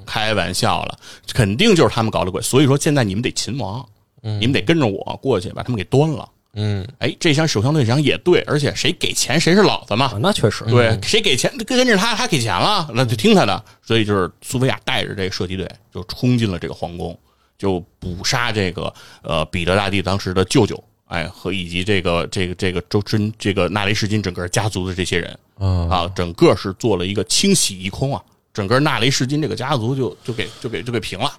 [0.07, 0.97] 开玩笑了，
[1.33, 2.41] 肯定就是他们搞的鬼。
[2.41, 3.85] 所以说，现在你们得擒王，
[4.23, 6.29] 你们得跟着我过去把他们给端了。
[6.55, 10.07] 嗯，哎，这项首相队长也对，而且谁给钱谁是老子嘛。
[10.07, 10.19] 啊。
[10.21, 13.65] 那确实，对，谁给钱跟跟着他，他给钱了，那就听他的。
[13.83, 17.19] 所以就是苏菲亚带着这个射击队就冲进了这个皇宫，
[17.59, 25.39] 就捕杀这个呃彼得大帝当时的舅舅，哎和以及这个这个这个周真这个纳雷什金整个家族的这些人。
[25.59, 28.21] 嗯啊，整个是做了一个清洗一空啊，
[28.53, 31.33] 整个纳雷什金这个家族就就给就给就给平了。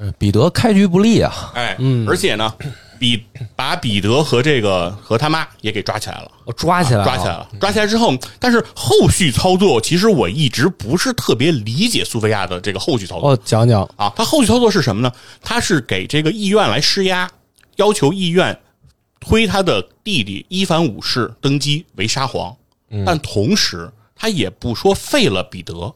[0.00, 1.76] 嗯彼得开局不利啊，哎，
[2.06, 2.54] 而且呢，
[2.98, 3.24] 彼
[3.56, 6.30] 把彼得和这个和他妈也给抓起来了。
[6.44, 14.12] 我抓起来了，抓起来了，抓起来之后，但是后续操作，其实我一直不是特别理解苏菲亚的这个后续操作、哦，讲讲啊。
[14.16, 15.12] 他后续操作是什么呢？
[15.42, 17.30] 他是给这个议院来施压，
[17.76, 18.58] 要求议院
[19.20, 22.56] 推他的弟弟伊凡五世登基为沙皇，
[23.04, 25.94] 但同时他也不说废了彼得，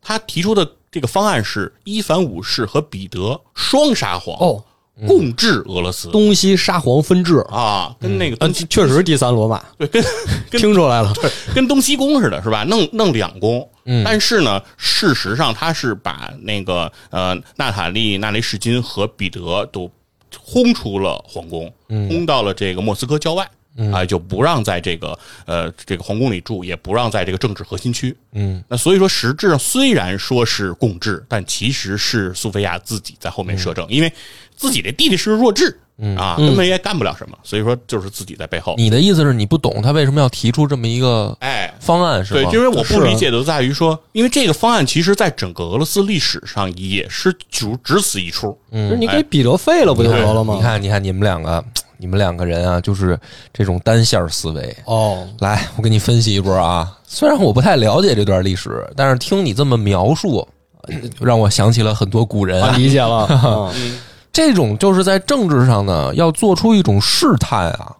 [0.00, 4.64] 他提出的这个方案是伊凡五世和彼得双沙皇哦，
[5.06, 6.08] 共治俄罗斯。
[6.10, 7.38] 东西沙皇分治。
[7.50, 10.04] 啊，跟那个嗯，确实是第三罗马，对跟
[10.50, 11.12] 跟听出来了。
[11.14, 12.64] 对，跟东西宫似的，是吧？
[12.64, 14.02] 弄弄两宫，嗯。
[14.04, 19.90] 但是呢，事实上他是把那个呃娜塔莉、纳雷什金和彼得都
[20.38, 23.48] 轰出了皇宫，轰到了这个莫斯科郊外。
[23.92, 28.14] 啊，就不让在这个呃这个皇宫里住，也不让在这个政治核心区。
[28.32, 34.12] 嗯，那所以说，实质上虽然说是共治，但其实是苏菲亚自己在后面摄政，因为
[34.56, 35.78] 自己的弟弟是弱智，
[36.16, 38.74] 啊，根本也干不了什么，所以说就是自己在背后。
[38.76, 48.56] 你的意思是你不懂他为什么要提出这么一个哎，方案是吗？，对因为我不理解的在于说，因为这个方案其实在整个俄罗斯历史上也是只只此一出。
[48.72, 50.54] 嗯你给彼得废了不就得了吗？
[50.54, 51.64] 你看，你看你们两个，
[52.00, 53.18] 你们两个人啊，就是
[53.52, 54.76] 这种单线思维。
[54.86, 56.90] 哦，来，我给你分析一波啊。
[57.06, 60.48] 虽然我不太了解这段历史，但是听你这么描述，
[60.82, 62.74] 呃让我想起了很多古人啊。
[62.76, 63.26] 理解了。
[63.74, 63.98] 嗯
[64.32, 67.96] 这种就是在政治上呢，要做出一种试探啊，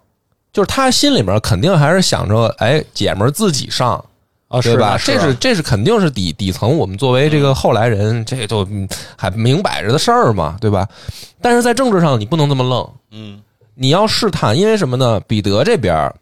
[0.53, 4.03] 就是他心里面肯定还是想着，哎，姐们儿自己上，
[4.47, 4.97] 啊，对吧？
[4.97, 8.87] 这是是这是肯定是底底层，我们作为这个后来人，这就嗯
[9.17, 10.87] 还明摆着的事儿嘛，对吧？
[11.41, 13.41] 但是在政治上，你不能这么愣，嗯
[13.75, 15.19] 你要试探，因为什么呢？
[15.21, 16.13] 彼得这边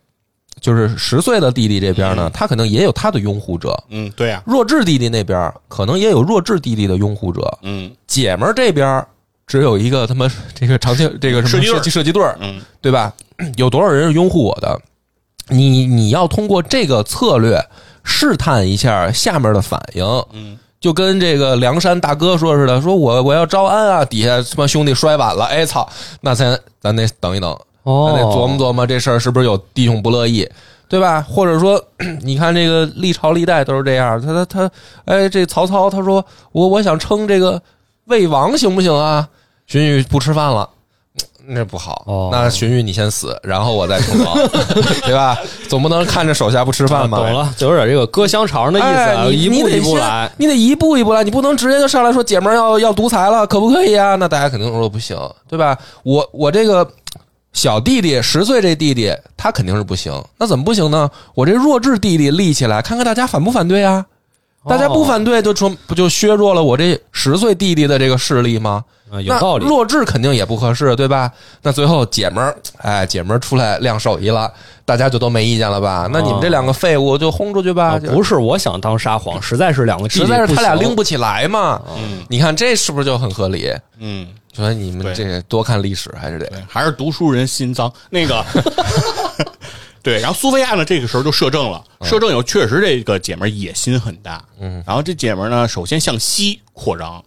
[0.62, 7.58] 就是十岁的弟弟这边呢，他可能也有他的拥护者；嗯，对呀、弱智弟弟那边可能也有弱智弟弟的拥护者。
[7.62, 9.06] 嗯姐们儿这边
[9.48, 13.14] 只有一个他妈这个长青这个什么射击队儿射击队儿，嗯对吧？
[13.56, 14.80] 有多少人是拥护我的？
[15.48, 17.60] 你你要通过这个策略
[18.04, 25.88] 试探一下下面的反应，嗯，就跟这个梁山大哥说似的，说我我要招安啊，底下他妈兄弟摔碗了，哎操，
[26.22, 27.52] 那咱咱得等一等，
[27.84, 30.50] 哦咱得琢磨琢磨这事儿是不是有弟兄不乐意，
[30.88, 31.22] 对吧？
[31.28, 31.84] 或者说，
[32.22, 34.72] 你看这个历朝历代都是这样，他他他，
[35.06, 37.62] 哎，这曹操他说我我想称这个
[38.06, 39.28] 魏王行不行啊？
[39.68, 40.68] 荀彧不吃饭了。
[41.52, 44.36] 那不好，哦那荀彧你先死，然后我再称王，
[45.02, 45.38] 对吧？
[45.68, 47.18] 总不能看着手下不吃饭吧？
[47.18, 50.32] 懂了，就有点这个割香肠的意思啊，哎、一步一步来。
[50.38, 54.16] 你得一步一步来，你不能直接就上来说姐们儿要要独裁了，可不可以啊？
[54.16, 55.78] 那大家肯定说不行，对吧？
[56.04, 56.88] 我我这个
[57.54, 61.10] 小弟弟十岁这弟弟他肯定是不行，那怎么不行呢？
[61.34, 64.06] 我这弱智弟弟立起来，看看大家反不反对啊？
[64.70, 68.84] 大家不反对，就说不就削弱了我这十岁弟弟的这个势力吗？
[69.12, 69.66] 啊，有道理。
[69.66, 71.32] 弱智肯定也不合适，对吧？
[71.64, 74.52] 那最后姐们儿，哎，姐们儿出来亮手艺了，
[74.86, 76.08] 大家就都没意见了吧？
[76.14, 77.96] 那你们这两个废物就轰出去吧。
[77.96, 81.82] 啊不是我想当沙皇，实在是两个弟弟实在是他俩拎不起来嘛。
[81.98, 83.74] 嗯你看这是不是就很合理？
[83.98, 88.46] 嗯，所以你们这个多看历史还是得，还是读书人心脏那个。
[90.02, 91.84] 对，然后苏菲亚呢，这个时候就摄政了。
[92.02, 94.44] 摄政以后，确实这个姐们野心很大。
[94.60, 97.24] 嗯，然后这姐们呢，首先向西扩张，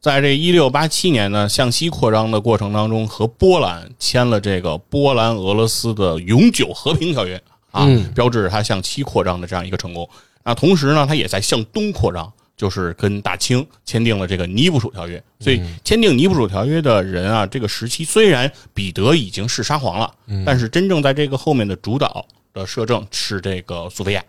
[0.00, 10.08] 在这一六八七年呢，向西扩张的过程当中，和波兰签了这个波兰俄罗斯的永久和平条约啊，标志着他向西扩张的这样一个成功。
[10.44, 15.22] 那同时呢，他也在向东扩张，就是跟大清签订了这个尼布楚条约。
[15.40, 24.22] 所以签订尼布楚条约的人啊，这个时期虽然彼得已经是沙皇了，但是真正在这个后面的主导的摄政是这个苏菲亚。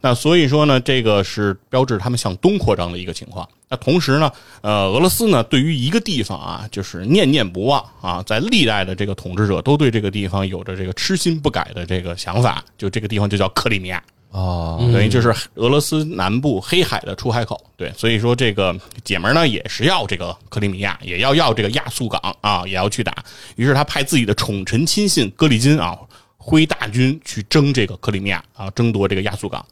[0.00, 3.48] 那所以说呢，这个是标志他们向东扩张的一个情况。
[3.68, 4.30] 那同时呢，
[4.62, 14.02] 呃，俄罗斯呢对于一个地方啊，就是念念不忘啊，在历代的这个统治者都对这个地方有着这个痴心不改的这个想法，就这个地方就叫克里米亚。
[14.30, 17.58] 哦，等于就是俄罗斯南部黑海的出海口。
[17.76, 23.24] 对，所以说这个姐们儿呢也是要这个克里米亚，也要要这个亚速港啊，也要去打。
[23.56, 25.98] 于是他派自己的宠臣亲信戈里金啊，
[26.36, 29.64] 挥大军去争这个克里米亚啊，争夺这个亚速港，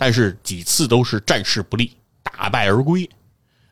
[0.00, 3.06] 但是几次都是战事不利，大败而归。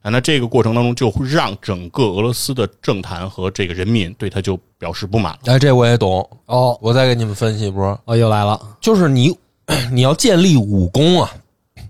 [0.03, 5.39] 啊，那这个过程当中，就会让整个俄罗斯的政坛和这个人民对他就表示不满了。
[5.47, 6.29] 哎，这我也懂。
[6.45, 9.35] 哦我再给你们分析一波，哦，又来了就是你
[9.91, 11.35] 你要建立武功啊，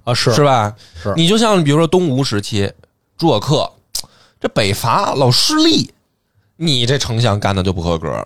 [0.05, 0.73] 啊，是是吧？
[1.03, 2.73] 是你就像比如说东吴时期
[3.17, 3.69] 朱尔克，
[4.39, 5.91] 这北伐老失利，
[6.55, 8.25] 你这丞相干的就不合格，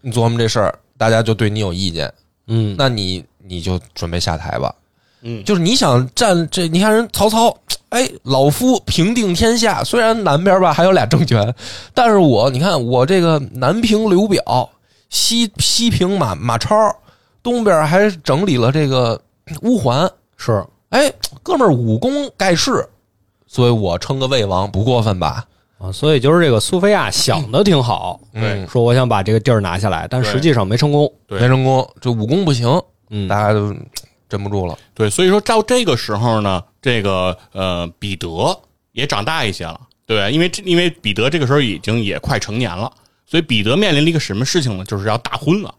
[0.00, 2.14] 你琢磨这事儿，大家就对你有意见，
[2.46, 4.74] 嗯那你你就准备下台吧。
[5.22, 5.42] 嗯。
[5.44, 7.56] 就是你想占这，你看人曹操，
[7.88, 11.54] 哎，老夫平定天下，虽然南边吧还有俩政权，
[11.94, 14.68] 但是我你看我这个南平刘表，
[15.10, 16.74] 西西平马马超，
[17.42, 19.20] 东边还整理了这个
[19.62, 20.64] 乌桓，是。
[20.90, 21.10] 哎，
[21.42, 22.86] 哥们儿武功盖世，
[23.46, 25.44] 所以我称个魏王不过分吧？
[25.78, 28.68] 啊，所以就是这个苏菲亚想的挺好，嗯。
[28.68, 31.10] 说我想把这个地儿拿下来，但实际上没成功。
[31.26, 32.80] 对没成功，这武功不行，
[33.10, 33.26] 嗯。
[33.26, 33.74] 大家都
[34.32, 34.78] 镇不住了。
[34.94, 38.58] 对，所以说到这个时候呢，这个呃彼得
[38.92, 42.90] 也长大一些了，对，因为这因为彼得这个时候已经也快成年了，
[43.26, 44.84] 所以彼得面临了一个什么事情呢？
[44.86, 45.74] 就是要大婚了。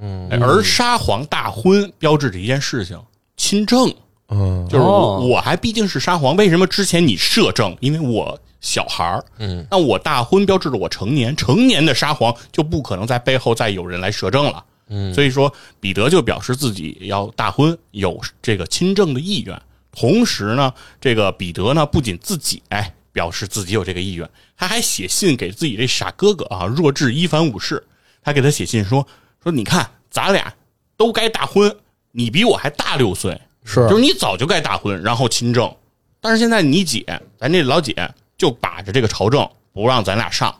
[0.00, 3.00] 嗯，而沙皇大婚标志着一件事情，
[3.36, 3.94] 亲政。
[4.34, 7.76] 嗯就是我、哦我还毕竟是沙皇，为什么之前你摄政？
[7.80, 14.64] 因为我小孩儿，嗯，那我大婚标志着我成年，成年的沙皇就不可能在背后再有人来摄政了。
[14.88, 19.60] 嗯，所以说彼得就表示自己要大婚，有这个亲政的意愿。
[19.90, 27.82] 同时呢，这个彼得呢不仅自己哎表示自己有这个意愿，他还写信给自己这傻哥哥啊弱智伊凡五世，
[28.22, 29.06] 他给他写信说
[29.42, 30.52] 说你看咱俩
[30.96, 31.76] 都该大婚，
[32.10, 35.74] 你比我还大六岁，是就是你早就该大婚，然后亲政。
[36.20, 37.04] 但是现在你姐，
[37.36, 37.94] 咱这老姐
[38.38, 40.54] 就把着这个朝政，不让咱俩上，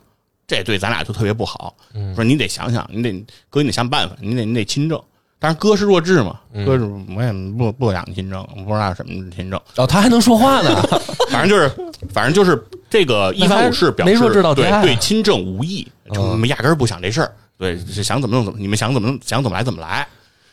[0.52, 1.74] 这对咱俩就特别不好。
[2.14, 3.10] 说你得想想，你得
[3.48, 5.00] 哥，你得想办法，你得你得亲政。
[5.38, 9.58] 但是哥是弱智嘛，哥是我也不不想亲政，我不知道什么是亲政。
[9.76, 10.82] 哦，他还能说话呢，
[11.32, 11.72] 反正就是，
[12.12, 14.14] 反正就是这个伊凡五世表示
[14.54, 20.06] 对对亲政无意，就我们压根儿不想这事儿，对，是想怎么弄怎么，你们想怎么弄想怎么来怎么来。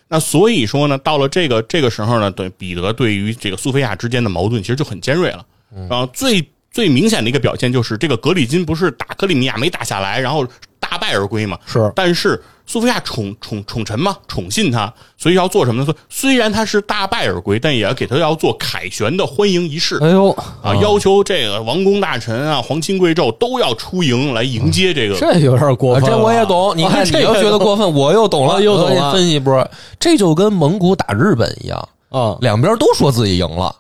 [0.07, 5.45] 那所以说呢，到了这个这个时候呢，对彼得对于这个苏菲亚之间的矛盾其实就很尖锐了。
[5.87, 10.45] 然后最最明显的一个表现就是，这个格里金不是打克里米亚没打下来，然后
[10.79, 11.57] 大败而归嘛？
[11.65, 15.85] 是但是苏菲亚宠宠宠臣嘛，宠信他，所以要做什么呢？
[15.85, 19.97] 说虽然他是大败而归，但也要给他要做凯旋的欢迎仪式。
[20.01, 20.29] 哎呦，
[20.61, 25.15] 啊，要求这个王公大臣啊、皇亲贵胄都要出营来迎接这个。
[25.15, 26.15] 这有点过啊分了。
[26.15, 26.73] 这我也懂。
[26.77, 33.75] 你看，你要觉得过分，我又懂了，啊又懂了我给你分析一波，这就跟蒙古打日本一样，啊两边都说自己赢了。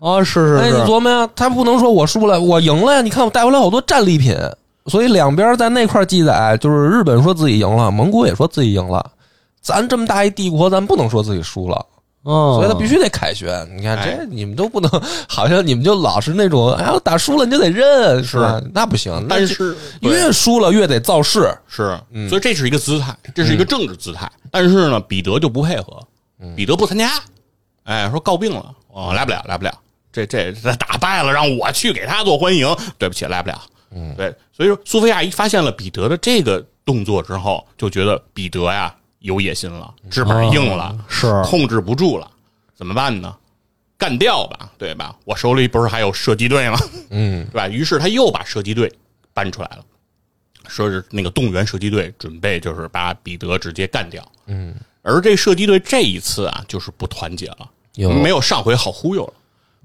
[0.00, 3.00] 啊，是哎，是是，你琢磨呀，他不能说我输了，我赢了呀。
[3.00, 4.36] 你看我带回来好多战利品，
[4.86, 9.04] 所以两边在那块记载，就是日本说自己赢了，蒙古也说自己赢了。
[9.60, 11.84] 咱这么大一帝国，咱不能说自己输了，
[12.24, 13.68] 嗯，所以他必须得凯旋。
[13.76, 14.90] 你看哎这你们都不能，
[15.28, 18.62] 好像你们就老是那种，哎呀，打输了你就得认，是吧？
[18.72, 21.52] 那不行，但是越输了越得造势。
[21.66, 24.30] 是，所以这是一个姿态，这是一个政治姿态。
[24.50, 26.00] 但是呢，彼得就不配合，
[26.56, 27.10] 彼得不参加，
[27.82, 29.74] 哎，说告病了，哦，来不了，来不了。
[30.26, 32.66] 这这这打败了，让我去给他做欢迎，
[32.98, 33.62] 对不起，来不了。
[33.90, 42.30] 嗯，对，所以说苏菲亚一发现了彼得的这个动作之后，就觉得彼得呀有野心了，翅膀硬了，是控制不住了，
[42.74, 43.34] 怎么办呢？
[43.96, 45.16] 干掉吧，对吧？
[45.24, 46.78] 我手里不是还有射击队吗？
[47.10, 47.68] 嗯，对吧？
[47.68, 48.92] 于是他又把射击队
[49.32, 49.84] 搬出来了，
[50.68, 54.22] 说是那个动员射击队，准备就是把彼得直接干掉。
[54.46, 59.32] 嗯，而这射击队这一次啊，就是不团结了，有没有上回好忽悠了。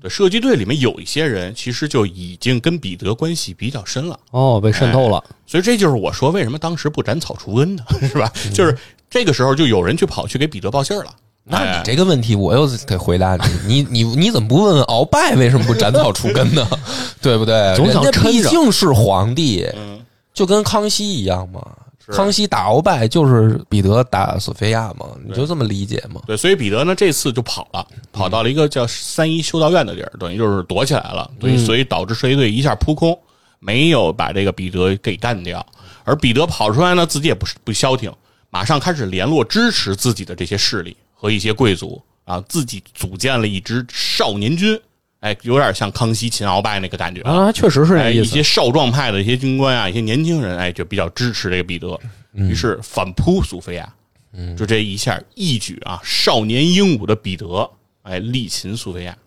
[0.03, 8.29] 对，射击队里面有一些人其实就已经跟彼得关系比较深了，哦，被渗透了，所以这就是我说为什么当时不斩草除根呢， 是吧？
[8.45, 8.77] 嗯 就是
[9.09, 11.15] 这个时候就有人去跑去给彼得报信儿了。
[11.45, 16.67] 那哎你这个问题我又得回答你，你你你怎么不问问鳌拜为什么不斩草除根呢？
[17.21, 17.73] 对不对？
[17.77, 20.01] 总想人家毕竟是皇帝，嗯
[20.33, 21.61] 就跟康熙一样嘛。
[22.05, 26.21] 是康熙打鳌拜就是彼得打索菲亚嘛，你就这么理解嘛？
[26.27, 31.29] 对，所以彼得呢这次就跑了，跑到了一个叫三一修道院的地儿，等于就是躲起来了。
[31.39, 33.17] 所以所以导致射击队一下扑空，
[33.59, 35.65] 没有把这个彼得给干掉。
[36.03, 38.11] 而彼得跑出来呢，自己也不是不消停，
[38.49, 44.77] 马上开始联络支持自己的这些势力和一些贵族啊，自己组建了一支少年军。
[45.24, 48.44] 哎，有点像康熙擒鳌拜那个感觉啊，确实是哎，这意思一些。
[48.44, 51.98] 少壮派的一些军官啊，一些年轻人，哎，就比较支持这个彼得，
[52.34, 53.94] 于是反扑苏菲亚。
[54.34, 57.69] 嗯，就这一下一举啊，少年英武的彼得，
[58.02, 59.17] 哎，力擒苏菲亚，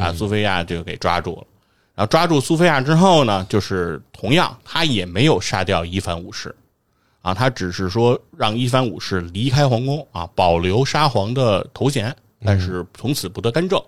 [0.00, 1.46] 把苏菲亚就给抓住了。
[1.94, 6.56] 然后抓住苏菲亚之后呢，就是同样他也没有杀掉伊凡五世
[7.20, 13.78] 啊，他只是说让伊凡五世离开皇宫啊，保留沙皇的头衔，但是从此不得干政。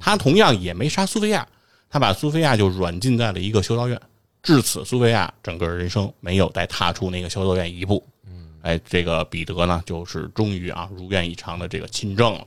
[0.00, 1.46] 他同样也没杀苏菲亚，
[1.90, 4.00] 他把苏菲亚就软禁在了一个修道院。
[4.42, 8.02] 至此，苏菲亚整个人生没有再踏出那个修道院一步。
[8.26, 12.46] 嗯哎，这个彼得呢，就是终于啊如愿以偿的这个亲政了。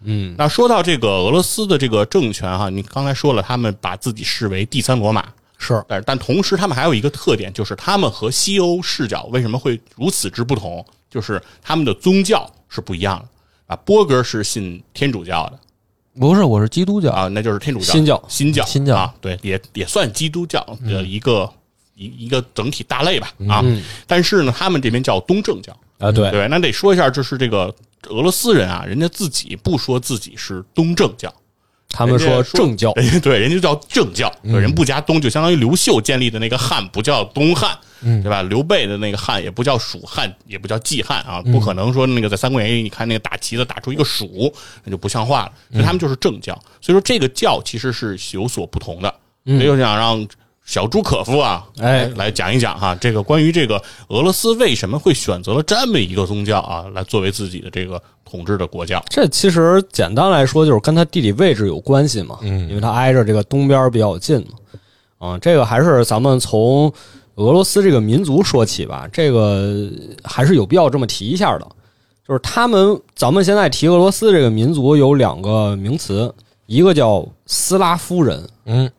[0.00, 10.84] 嗯，那说到这个俄罗斯的这个政权哈，你刚才说了，他们把自己视为第三罗马，是但但同时他们还有一个特点，就是他们和西欧视角为什么会如此之不同？
[11.08, 13.28] 就是他们的宗教是不一样的
[13.66, 13.76] 啊。
[13.84, 15.58] 波哥是信天主教的
[16.18, 17.10] 不是，我是基督教。
[17.10, 18.22] 啊，那就是天主教、新教。
[18.28, 18.96] 新教、新教。
[18.96, 21.50] 啊，对，也也算基督教的一个、
[21.94, 23.62] 一一个整体大类吧啊。
[23.64, 23.82] 嗯。
[24.06, 27.74] 但是呢，他们这边叫东正教，啊，对，对，那得说一下，就是这个
[28.08, 31.32] 俄罗斯人啊，人家自己不说自己是东正教，
[31.92, 38.42] 他们说正教， 对，人家叫正教，对人不加东，就相当于刘秀建立的那个汉不叫东汉，对吧？
[38.42, 44.52] 刘备的那个汉也不叫蜀汉，也不叫季汉啊，不可能说那个在《三国演义》你看那个打旗子打出一个蜀，
[44.84, 45.52] 那就不像话了。
[45.70, 49.14] 所以他们就是正教，所以说这个教其实是有所不同的。
[49.44, 50.24] 所以就想让
[50.64, 52.06] 小朱可夫啊，哎。
[52.16, 59.02] 来讲一讲哈，这个关于这个俄罗斯为什么会选择了这么一个宗教啊，来作为自己的这个统治的国教。
[59.08, 64.38] 这其实简单来说就是跟它地理位置有关系嘛，嗯，因为它挨着这个东边比较近
[65.18, 66.92] 嘛，啊，这个还是咱们从
[67.36, 69.90] 俄罗斯这个民族说起吧，这个
[70.22, 71.66] 还是有必要这么提一下的，
[72.26, 76.32] 就是他们咱们现在提俄罗斯这个民族有两个名词，
[76.66, 78.90] 一个叫斯拉夫人，嗯，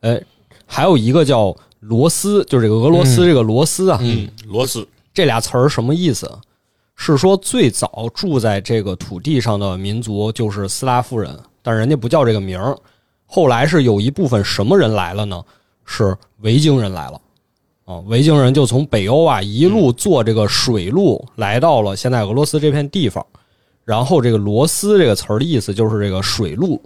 [0.00, 0.22] 哎，
[0.72, 6.30] 还有一个叫罗斯，就是这个俄罗斯这个罗斯啊，嗯，罗斯，这俩词儿什么意思？
[6.94, 12.78] 是说最早住在这个土地上的民族就是斯拉夫人，但人家不叫这个名儿。
[13.26, 15.42] 后来是有一部分什么人来了呢？
[15.84, 17.20] 是维京人来了。
[17.86, 23.26] 啊，维京人就从北欧啊一路坐这个水路来到了现在俄罗斯这片地方。
[23.84, 26.80] 然后这个“罗斯”这个词儿的意思就是这个水路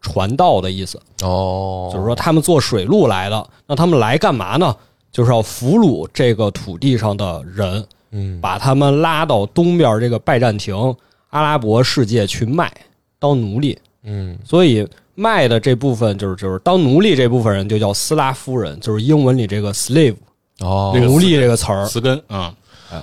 [0.00, 1.00] 传道的意思。
[1.22, 4.74] 哦，就是说他们坐水路来的，那他们来干嘛呢？
[5.12, 10.94] 就是要俘虏这个土地上的人，嗯，把他们拉到东边这个拜占庭、
[11.30, 12.70] 阿拉伯世界去卖，
[13.18, 13.78] 当奴隶。
[14.02, 20.16] 嗯，所以卖的这部分就是就是当奴隶这部分人就叫斯拉夫人，就是英文里这个 slave
[20.60, 21.86] 哦奴隶这个词儿。
[21.86, 22.54] 词根啊，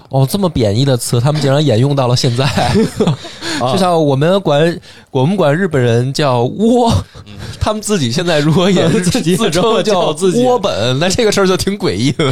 [0.10, 2.46] 哦，这么贬义的词，他们竟然沿用到了现在。
[3.62, 4.80] 啊就像我们管
[5.12, 6.92] 我们管日本人叫倭，
[7.60, 12.26] 他们自己现在如果也是 自己自称叫自己倭本，那这个事儿就挺诡异的。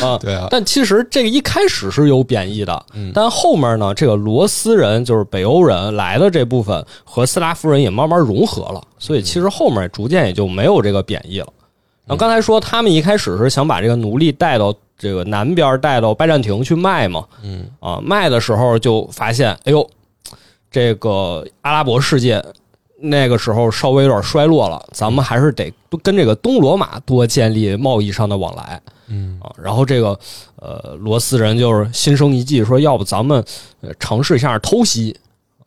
[0.00, 11.48] 啊， 对啊，但其实这个一开始是有贬义的，但后面呢，这个罗斯人就是北欧人来的这部分和斯拉夫人也慢慢融合了，所以其实后面逐渐也就没有这个贬义了。
[12.06, 17.70] 然后刚才说他们一开始是想把这个奴隶带到这个南边，带到拜占庭去卖嘛，嗯。
[17.78, 19.88] 啊，卖的时候就发现，哎呦，
[20.70, 22.44] 这个阿拉伯世界
[23.00, 25.72] 那个时候稍微有点衰落了，咱们还是得
[26.02, 28.80] 跟这个东罗马多建立贸易上的往来。
[29.06, 29.38] 嗯。
[29.40, 30.18] 啊，然后这个
[30.56, 33.42] 呃罗斯人就是心生一计，说要不咱们
[33.80, 35.16] 呃尝试一下偷袭，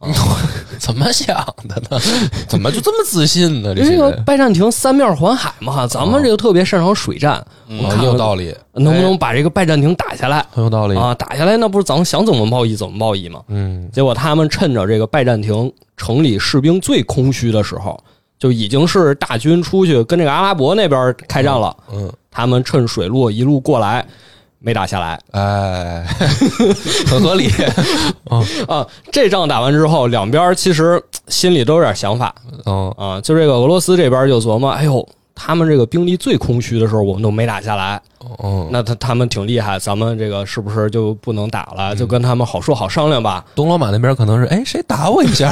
[0.79, 1.35] 怎么想
[1.69, 1.99] 的呢？
[2.49, 3.73] 怎么就这么自信呢？
[3.75, 10.97] 这因为这个拜占庭三面环海嘛，咱们这个特别擅长水战，我哦看有道理，能不能把这个拜占庭打下来很有道理。
[10.97, 11.13] 啊？
[11.15, 13.41] 打下来那不是咱们想怎么贸易怎么贸易吗？
[13.49, 18.01] 嗯结果他们趁着这个拜占庭城里士兵最空虚的时候，
[18.39, 21.75] 就已经是大军出去跟这个阿拉伯那边开战了。
[21.93, 24.03] 嗯，他们趁水路一路过来，
[24.63, 26.05] 没打下来哎，
[27.07, 27.49] 很合理。
[28.67, 28.85] 啊。
[29.11, 32.33] 这仗打完之后，两边其实心里都有点想法
[32.65, 33.19] 嗯啊。
[33.21, 37.99] 就这个俄罗斯这边就琢磨，哎呦，他们这个兵力最空虚的时候，我们都没打下来，
[38.37, 41.95] 哦，那他他们挺厉害，咱们这个是不是就不能打了？
[41.95, 43.43] 就跟他们好说好商量吧。
[43.55, 45.51] 东罗马那边可能是，哎，谁打我一下？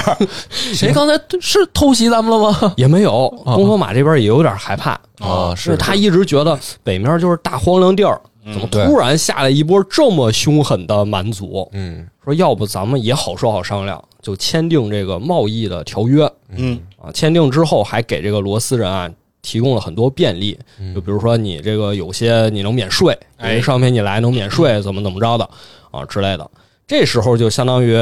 [0.49, 2.73] 谁刚才是偷袭咱们了吗？
[2.77, 8.19] 也没有，东罗马这边也有点害怕，啊，是他一直觉得北面就是大荒凉地儿，
[8.53, 11.69] 怎么突然下来一波这么凶狠的蛮族？
[11.73, 17.11] 嗯说要不咱们也好说好商量，就签订这个贸易的条约嗯啊。
[17.11, 19.09] 签订之后还给这个罗斯人啊
[19.41, 20.57] 提供了很多便利，
[20.93, 25.49] 就比如说你这个有些你能免税，有哎些商品你来能免税，怎么怎么着的
[25.89, 26.49] 啊之类的。
[26.85, 27.95] 这时候就相当于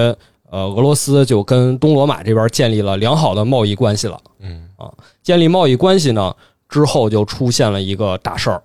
[0.50, 4.20] 呃俄罗斯就跟东罗马这边建立了良好的贸易关系了。
[4.40, 4.92] 嗯啊，
[5.24, 6.34] 建立贸易关系呢
[6.68, 8.62] 之后就出现了一个大事儿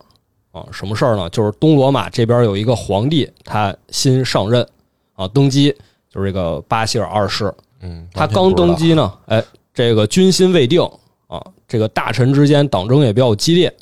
[0.52, 1.28] 啊，什么事儿呢？
[1.30, 4.66] 就是东罗马这边有一个皇帝，他新上任
[5.14, 5.74] 啊，登基
[6.08, 9.42] 就是这个巴西尔二世，嗯，他刚登基呢，哎，
[9.72, 10.80] 这个军心未定
[11.26, 13.74] 啊，这个大臣之间党争也比较激烈，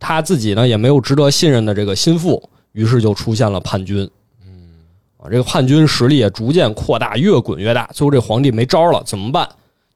[0.00, 2.42] 他自己呢也没有值得信任的这个心腹，
[2.72, 4.10] 于是就出现了叛军。
[4.42, 4.70] 嗯
[5.18, 7.86] 啊，这个叛军实力也逐渐扩大，越滚越大。
[7.92, 9.46] 最后这皇帝没招了，怎么办？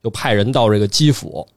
[0.03, 1.47] 就派人到这个基辅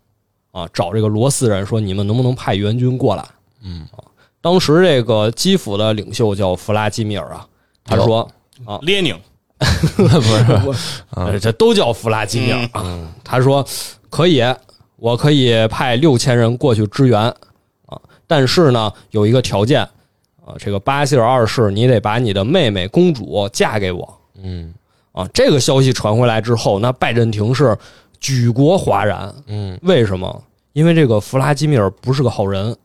[0.52, 3.24] 啊，找这个罗斯人说：“你们能不能派援军过来？”
[3.60, 3.98] 嗯啊，
[4.40, 7.46] 当时这个基辅的领袖叫弗拉基米尔啊，
[7.84, 8.28] 他说
[8.64, 8.78] 啊。
[8.82, 9.18] 列宁，
[9.96, 13.66] 不是，：“呃这都叫弗拉基米尔啊。”他说
[14.08, 14.42] ：“可以，
[14.96, 17.20] 我可以派六千人过去支援
[17.86, 19.82] 啊，但是呢，有一个条件
[20.44, 24.72] 啊，这个巴西尔二世，你得把你的妹妹公主嫁给我。”嗯。
[25.12, 27.76] 啊，这个消息传回来之后，那拜占庭是
[28.20, 29.34] 举国哗然。
[29.46, 29.78] 嗯。
[29.82, 30.44] 为什么？
[30.72, 32.76] 因为这个弗拉基米尔不是个好人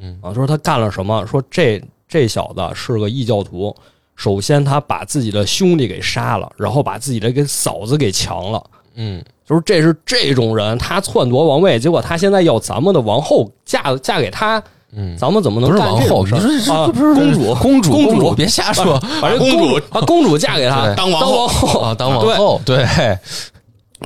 [0.00, 0.32] 嗯啊。
[0.34, 1.26] 说他干了什么？
[1.26, 3.74] 说这这小子是个异教徒。
[4.16, 8.62] 首先，他把自己的兄弟给杀了，然后把自己的给嫂子给强了。
[8.96, 16.86] 嗯就是这是这种人，他篡夺王位，结果他现在要咱们的王后嫁嫁给他，嗯，咱们怎么能不是干王后，这种事儿你说这啊？
[16.86, 22.86] 这不是公主，公主公主别瞎说把这公主把公主嫁给他 当王当后后啊，当王后，对，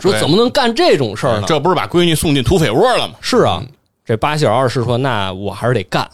[0.00, 1.44] 说怎么能干这种事儿呢？
[1.46, 3.14] 这不是把闺女送进土匪窝了吗？
[3.20, 3.62] 是啊，
[4.08, 6.10] 这巴希尔二世说：“那我还是得干，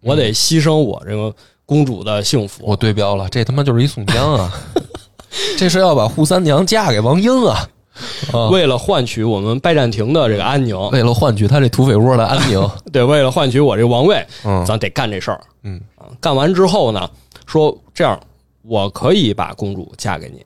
[0.00, 1.32] 我得牺牲我这个
[1.64, 2.64] 公主的幸福。
[2.66, 4.52] 我对标了，这他妈就是一宋江啊！
[5.56, 7.68] 这是要把扈三娘嫁给王英啊！
[8.32, 15.40] 啊，为了换取我们拜占庭的这个安宁，为了换取他这土匪窝的安宁， 对，为了换取我这王位，嗯咱得干这事儿。
[15.62, 17.08] 嗯啊，干完之后呢，
[17.46, 18.18] 说这样，
[18.62, 20.44] 我可以把公主嫁给你，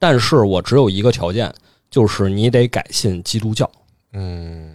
[0.00, 1.54] 但是我只有一个条件，
[1.92, 3.70] 就是你得改信基督教。
[4.14, 4.74] 嗯，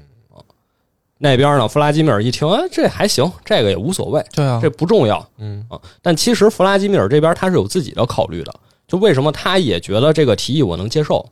[1.18, 5.26] 那边呢，弗拉基米尔一听，哎，这还行，这个也无所谓，对啊这，不重要。
[5.38, 8.54] 嗯啊，但其实弗拉基米尔这边他是有自己的考虑的，
[8.88, 11.26] 就为什么他也觉得这个提议我能接受？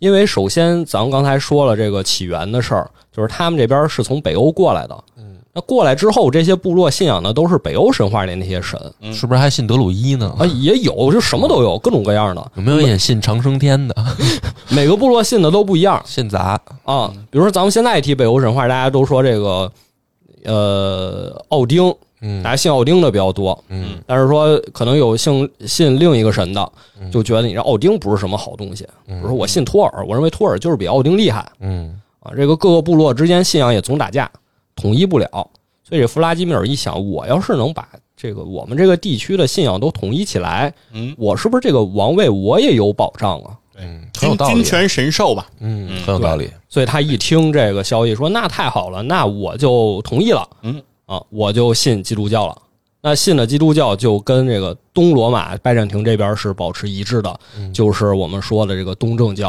[0.00, 8.78] 因为首先咱们刚才说了这个起源的事儿，就是他们这边是从北欧过来的，嗯，那过来之后，这些部落信仰的都是北欧神话里那些神
[9.12, 10.32] 是不是还信德鲁伊呢？
[10.38, 13.94] 啊，也有就什么都有，各种各样的，有没有也信长生天的？
[14.70, 17.12] 每个部落信的都不一样 信杂，啊。
[17.30, 19.70] 比如说咱们现在一提北欧神话，大家都说这个
[20.44, 26.72] 呃奥丁，嗯大家信奥丁的比较多，嗯但是说可能有信信另一个神的，
[27.10, 28.86] 就觉得你这奥丁不是什么好东西。
[29.06, 32.30] 比如说我信托尔，我认为托尔就是比奥丁厉害嗯啊。
[32.36, 34.30] 这个各个部落之间信仰也总打架，
[34.80, 35.28] 统一不了。
[35.84, 43.56] 所以这弗拉基米尔一想，我要是能把这个我们这个地区的信仰都统一起来，嗯，我是不是这个王位我也有保障啊？
[43.76, 45.48] 嗯，很有道理君，权神授吧。
[45.58, 50.48] 嗯，很有道理，所以他一听这个消息，说那太好了，那我就同意了。
[50.62, 52.56] 嗯啊，我就信基督教了。
[53.02, 57.40] 那信了基督教，就跟这个东罗马拜占庭这边是保持一致的，
[57.72, 59.48] 就是我们说的这个东正教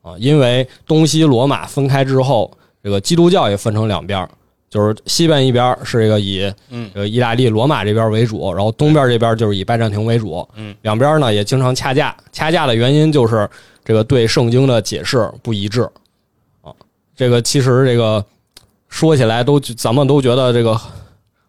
[0.00, 0.14] 啊。
[0.18, 2.50] 因为东西罗马分开之后，
[2.82, 4.30] 这个基督教也分成两边儿，
[4.76, 10.46] 就是西边一边是这个以嗯这个意大利罗马这边为主，然后东边这边就是以拜占庭为主。
[10.54, 13.48] 嗯，两边呢也经常掐架，掐架的原因就是
[13.82, 15.80] 这个对圣经的解释不一致
[16.60, 16.70] 啊。
[17.16, 18.22] 这个其实这个
[18.90, 20.78] 说起来都咱们都觉得这个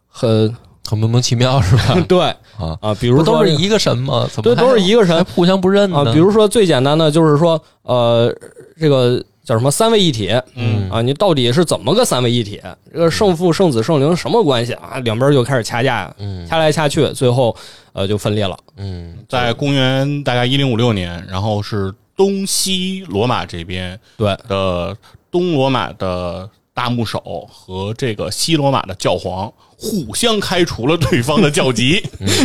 [0.07, 0.55] 很
[0.87, 2.01] 很莫名其妙是吧？
[2.07, 2.21] 对
[2.57, 4.25] 啊，啊，比如说都是一个神吗？
[4.31, 5.97] 怎么对都是一个神互相不认呢？
[5.97, 8.33] 啊，比如说最简单的就是说呃
[8.79, 12.61] 这个叫什么三位一体，嗯啊，你到底是怎么个三位一体？
[12.91, 14.99] 这个圣父、圣子、圣灵什么关系啊？
[15.05, 17.55] 两边就开始掐架，呀掐来掐去，最后
[17.93, 18.57] 呃就分裂了。
[18.75, 24.97] 嗯在公元大概一零五六年，然后是东西罗马这边对，的
[25.31, 27.19] 东罗马的大牧首
[27.51, 32.03] 和这个西罗马的教皇互相开除了对方的教籍，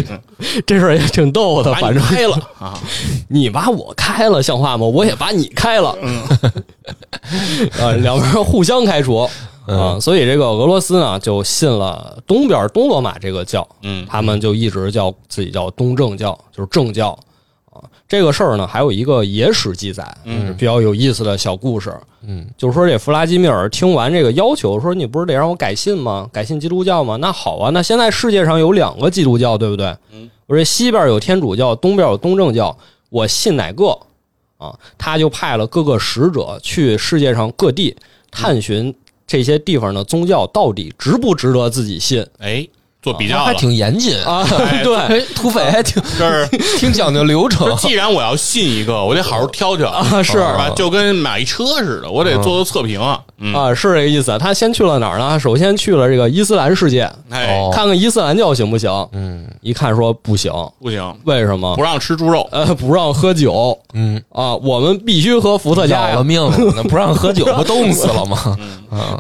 [0.66, 2.02] 这事儿也挺逗的，反正。
[2.02, 2.80] 你开了 啊！
[3.28, 4.86] 你把我开了，像话吗？
[4.86, 6.22] 我也把你开了，嗯，
[7.78, 9.28] 啊，两边互相开除。
[9.66, 14.06] 啊，所以这个俄罗斯呢就信了东边东罗马这个教，嗯。
[14.08, 17.10] 他们就一直叫自己叫东正教，就是正教。
[17.10, 17.18] 啊。
[18.12, 21.90] 这个事儿呢，还有一个野史记载，嗯，比较有意思的小故事，
[22.26, 26.28] 嗯，就是说这弗拉基米尔听完这个要求，说你不是得让我改信吗？
[26.30, 27.16] 改信基督教吗？
[27.16, 29.86] 那好啊，那现在世界上有两个基督教，对不对？
[30.12, 32.76] 嗯，我这西边有天主教，东边有东正教，
[33.08, 33.98] 我信哪个
[34.58, 34.78] 啊？
[34.98, 37.96] 他就派了各个使者去世界上各地
[38.30, 38.94] 探寻
[39.26, 42.68] 这些地方的宗教到底值不值得自己信哎，
[43.02, 44.46] 做比较了，还挺严谨啊？
[44.70, 46.46] 哎对哎， 土匪还挺 就是
[46.78, 50.70] 挺讲究流程既然我要信一个，我得好好挑挑啊是吧？
[50.76, 53.20] 就跟买一车似的，我得做做测评啊。
[53.38, 54.38] 嗯，啊，是这个意思。
[54.38, 55.38] 他先去了哪儿呢？
[55.38, 58.90] 首先去了这个伊斯兰世界，哎，哦看看伊斯兰教行不行。
[59.12, 61.82] 嗯一看说不行，不行，为什么不？
[61.82, 62.46] 让吃猪肉。
[62.52, 66.24] 呃，不让喝酒嗯，啊，我们必须喝伏特加呀要了。
[66.24, 68.56] 命了，那不让喝酒不冻死了吗？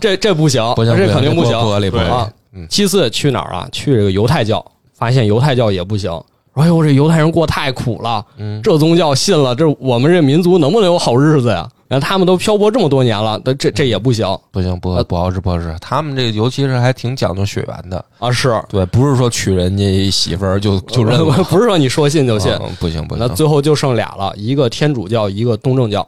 [0.00, 2.66] 这这不行，不行，这肯定行不合理不合理啊嗯。
[2.68, 3.68] 其次去哪儿啊？
[3.72, 6.10] 去这个犹太教，发现犹太教也不行。
[6.54, 11.66] 说：“哎呦，这犹太人过太苦了，嗯这宗教信了，这我们这民族能不能有好日子呀？
[11.88, 15.74] 然后他们都漂泊这么多年了，但这这也不行不行，不不好使，不好使。
[15.80, 18.30] 他们这个尤其是还挺讲究血缘的，啊！
[18.30, 22.52] 是，对，不是说娶人家一媳妇儿就就认了， 不是说你说信就信。
[22.52, 23.26] 嗯不行不行。
[23.26, 26.06] 那最后就剩俩了，一个天主教，一个东正教。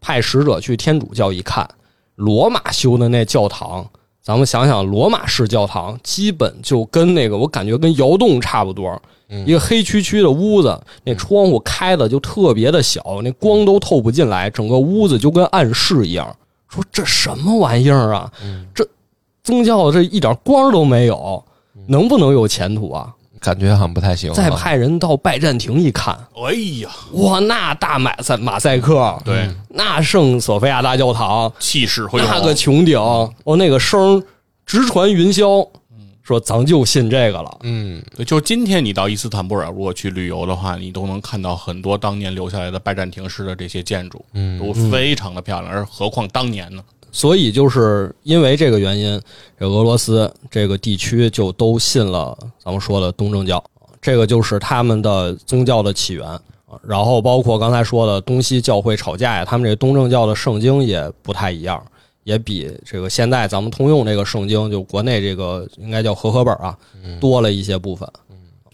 [0.00, 1.68] 派使者去天主教一看，
[2.14, 3.84] 罗马修的那教堂，
[4.22, 9.00] 咱们想想，罗马式教堂基本就跟那个，我感觉跟窑洞差不多，
[9.46, 16.36] 一个黑黢黢的屋子，那窗户开的就特别的小，那光都透不进来，整个屋子就跟暗室一样。
[16.68, 18.30] 说这什么玩意儿啊？
[18.74, 18.86] 这
[19.42, 21.42] 宗教这一点光都没有，
[21.86, 23.12] 能不能有前途啊？
[23.40, 24.34] 感觉好像不太行啊。
[24.34, 26.14] 再派人到拜占庭一看，
[26.46, 34.22] 哎呀，哇，那大马赛马赛克，对，那圣索菲亚大教堂，气势恢宏，那个穹顶，哦，那个声
[34.66, 35.66] 直传云霄，
[36.22, 37.58] 说咱就信这个了。
[37.62, 45.72] 嗯，对，就今天你到伊斯坦布尔，如果去旅游的话，你都能看到很多当年留下来的拜占庭式的这些建筑，嗯，都非常的漂亮。
[45.72, 46.82] 而何况当年呢？
[47.12, 49.20] 所以就是因为这个原因，
[49.58, 53.62] 这俄罗斯这个地区就都信了咱们说的东正教，
[54.00, 56.26] 这个就是他们的宗教的起源。
[56.26, 56.40] 啊
[56.86, 61.84] 然后包括刚才说的东西教会吵架呀，他们这东正教的圣经也不太一样，
[62.22, 66.78] 也比这个现在咱们通用这个圣经，就国内这个应该叫和合本啊，
[67.18, 68.08] 多了一些部分。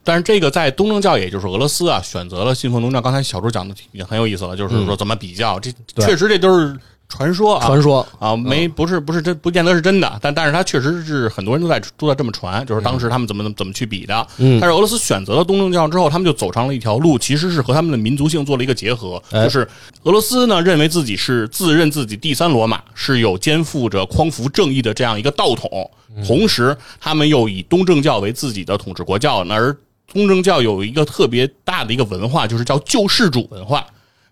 [0.05, 3.03] 但是这个在东正教，也就是俄罗斯啊，选择了信奉东正教。
[3.03, 6.79] 刚才小朱讲的已经很有意思了，就是说怎么比较，这确实这都是
[7.09, 8.07] 传说啊，传说。
[8.19, 14.27] 啊，没不是不是真不见得是真的，但但是它确实是很多人都在都在这么传，就是当时他们怎么怎么去比的。
[14.39, 14.59] 嗯。
[14.61, 19.45] 但是俄罗斯选择了东正教之后，他们就走上了一条路，其实是和他们的民族性做了一个结合，哎。
[19.45, 19.69] 就是
[20.03, 25.91] 俄罗斯呢认为自己是自认自己第三罗马，是有肩负着匡扶正义的这样一个道统，
[26.27, 29.77] 同时他们又以东正教为自己的统治国教，而
[30.13, 33.87] 东正教有一个特别大的一个文化，就是叫救世主文化。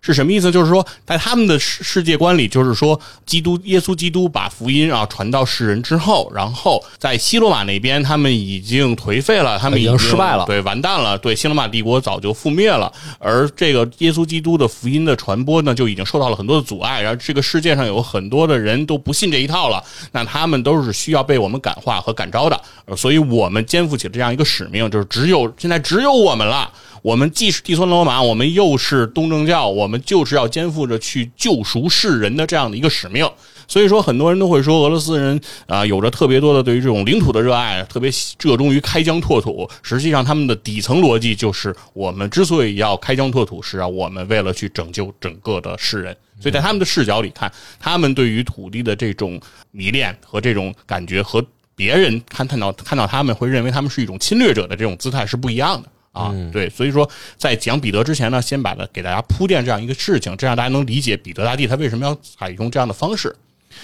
[0.05, 0.51] 是什么意思？
[0.51, 12.91] 就是说，在他们的世世界观里，就是说，基督耶稣基督把福音啊传到世人之后，然后在西罗马那边，他们已经颓废了，他们已经经失败了对，完蛋了，对，西罗马帝国早就覆灭了。
[13.17, 17.01] 而这个耶稣基督的福音的传播呢，就已经受到了很多的阻碍。
[17.01, 22.61] 然后这个世界上有很多的人都不信这一套了，那他们都是需要被我们感化和感召的。
[22.85, 26.71] 呃所以我们肩负起这样一个使命，就是只有现在只有我们了。
[27.05, 33.29] 我们既是第三罗马，我们又是东正教，我们就是要肩负着去救赎世人的这样的一个使命。
[33.67, 38.09] 所以说，很多人都会说俄罗斯人啊、有着特别多的对于这种领土的热爱，特别
[38.41, 39.69] 热衷于开疆拓土。
[39.83, 46.11] 实际上，他们的底层逻辑就是，我们之所以要开疆拓土，是啊，我们为了去拯救整个的世人。
[46.39, 49.39] 所以在他们的视角里看，他们对于土地的这种
[49.69, 51.45] 迷恋和这种感觉，和
[51.75, 55.89] 别人看看到看到他们会认为他们是一种侵略者的这种姿态是不一样的。
[56.15, 57.07] 啊，对，所以说
[57.37, 63.35] 在讲彼得之前呢，先把它给大家铺垫这样一个事情，这样大家能理解彼得大帝他为什么要采用这样的方式。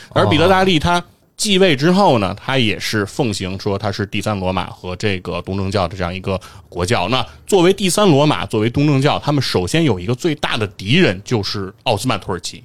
[0.10, 1.04] 而彼得大帝他
[1.36, 7.10] 继位之后呢，他也是奉行说他是第三罗马和这个东正教的这样一个国教。
[7.10, 12.64] 那作为第三罗马，作为东正教，他们首先有一个最大的敌人就是奥斯曼土耳其。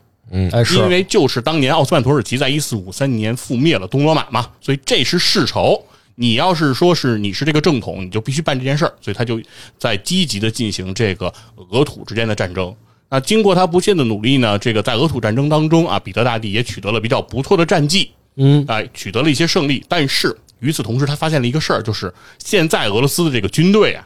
[0.52, 5.82] 哎，是因为就是当年奥斯曼土耳其在一四五三年覆灭了东罗马嘛，所以这是世仇。
[6.16, 9.40] 你要是说是你是这个正统，你就必须办这件事儿，所以他就
[9.78, 11.32] 在积极的进行这个
[11.70, 12.74] 俄土之间的战争。
[13.08, 19.84] 那经过他不懈的努力呢，这个在俄土战争当中啊，彼得大帝也取得了比较不错的战绩，嗯，哎，取得了一些胜利。
[19.88, 24.04] 但是与此同时，他发现了一个事儿，就是现在俄罗斯的这个军队啊，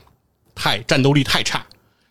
[0.54, 1.64] 太战斗力太差，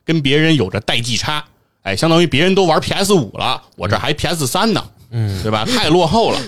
[0.04, 1.46] 跟别人有着代际差。
[1.84, 5.66] 哎，相当于别人都玩 PS 五了，我这还 PS 三呢，嗯，对吧？
[5.66, 6.40] 太落后了。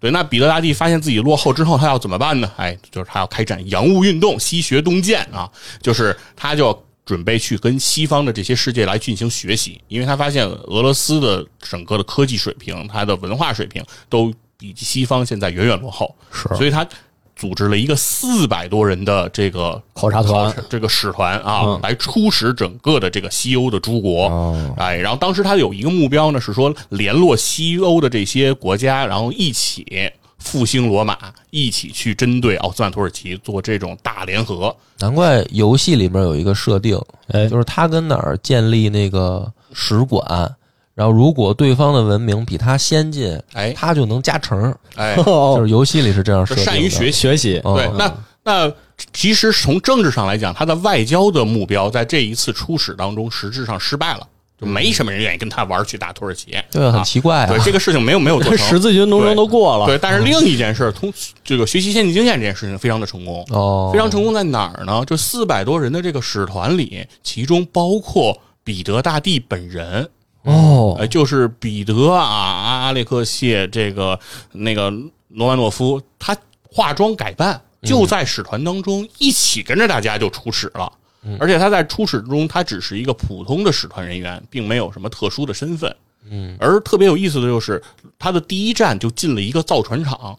[0.00, 2.50] 对，那彼得大帝发现自己落后之后，他要怎么办呢？
[2.56, 5.48] 哎，就是他要开展洋务运动，西学东渐啊，
[5.82, 16.48] 就是他就准备去跟西方的这些世界来进行学习，因为他发现俄罗斯的整个的科技水平、它的文化水平都比西方现在远远落后，是。
[16.56, 16.86] 所以他
[17.40, 24.26] 组织了一个四百多人的这个考察团，这个使团啊，嗯来出使整个的这个西欧的诸国。
[24.26, 29.86] 哦哎，然后当时他有一个目标呢，是说联络西欧的这些国家，然后一起
[30.38, 31.16] 复兴罗马，
[31.48, 34.76] 一起去针对奥斯曼土耳其做这种大联合。
[34.98, 40.54] 难怪游戏里面有一个设定，哎就是他跟哪儿建立那个使馆，
[41.00, 44.70] 然后如果对方的文明比他先进，哎他就能加成。
[44.96, 46.62] 哎， 就是游戏里是这样设的。
[46.62, 47.12] 善于学习。
[47.12, 48.70] 学习，哦对，那那
[49.10, 54.26] 其实从政治上来讲，他的外交的目标在这一次出使当中实质上失败了。
[54.60, 56.54] 就没什么人愿意跟他玩去打土耳其。
[56.70, 57.58] 对，很啊奇怪啊对。
[57.60, 61.10] 这个事情没有没有做成 十字军东征都过了，对，但是另一件事，通
[61.42, 65.02] 这个学习先进经验这件事情非常的成功，哦，非常成功在哪儿呢？
[65.06, 70.06] 就四百多人的这个使团里，其中包括彼得大帝本人，
[70.42, 74.18] 哦呃，就是彼得啊，阿列克谢这个
[74.52, 74.90] 那个
[75.28, 80.92] 罗曼诺夫，他化妆改扮，就在使团当中一起跟着大家就出使了。
[81.38, 85.94] 而且他在出使中，他只是一个普通的使团人员，并没有什么特殊的身份。
[86.30, 87.82] 嗯，而特别有意思的就是，
[88.18, 90.38] 他的第一站就进了一个造船厂，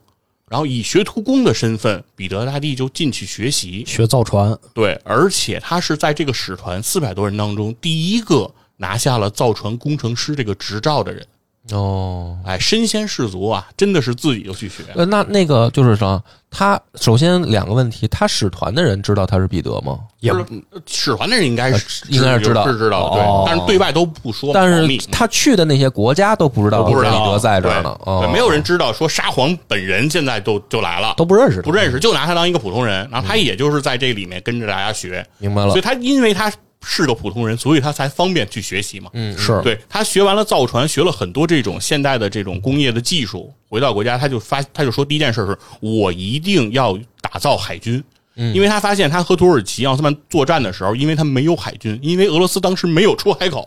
[0.49, 3.83] 然后以学徒工的身份，彼得大帝就进去学习。
[3.85, 8.51] 学造船，对，而且他是在这个使团四百多人当中第一个
[8.81, 11.23] 拿下了造船工程师这个执照的人。
[11.71, 14.83] 哦，哎，身先士卒啊，真的是自己就去学。
[14.95, 19.99] 呃，那那个就是说，他首先两个问题，他使团的人知道他是彼得吗？
[20.21, 20.45] 也不是
[20.87, 23.43] 使团的人应该是应该是知道是知道，哦。
[23.45, 27.11] 对，但是对外都不说，但是他去的那些国家都不知道都不知道。
[27.25, 28.23] 彼得在这儿呢，对，哦。
[28.23, 35.69] 对没有人知道说沙皇本人现在都就来了，都不认识，不认识，就拿他当一个普通人，然后他也就是在这里面跟着大家学，明白了。
[35.69, 36.51] 所以，他因为他
[36.83, 39.09] 是个普通人，所以他才方便去学习嘛。
[39.13, 48.03] 嗯，是对他学完了造船，学了很多这种现代的这种工业的技术，回到国家他就发他就说第一件事是我一定要打造海军。
[48.37, 53.65] 嗯因为他发现他和土耳其奥斯曼作战的时候，因为他没有海军，因为俄罗斯当时没有出海口，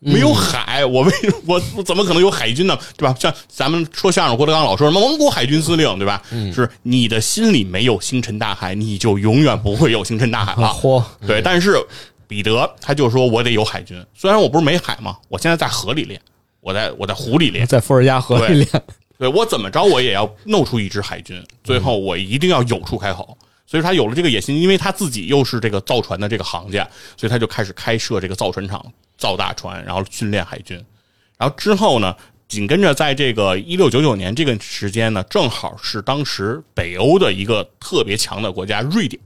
[0.00, 1.12] 没有海，我为
[1.44, 2.76] 我我怎么可能有海军呢？
[2.96, 3.14] 对吧？
[3.20, 6.22] 像咱们说相声，郭德纲老说什么蒙古海军司令，对吧？
[6.30, 10.68] 是你的心里没有星辰大海，你就永远不会有星辰大海了。
[10.68, 11.76] 嚯，对，但是
[12.28, 16.20] 彼得他就说我得有海军，虽然我不是没海嘛，我现在在河里练，
[16.60, 18.82] 我在我在湖里练，在伏尔加河里练，
[19.18, 23.36] 对我怎么着我也要弄出一支海军，最后我一定要有出开口。
[23.66, 28.82] 所以他有了这个野心，因为他自己又是这个造船的这个行家，所以他就开始开设这个造船厂，
[29.18, 30.82] 造大船，然后训练海军。
[31.36, 32.16] 然后之后呢，
[32.48, 39.20] 紧跟着在这个一六九九年这个时间呢，正好是当时北欧的一个特别强的国家瑞典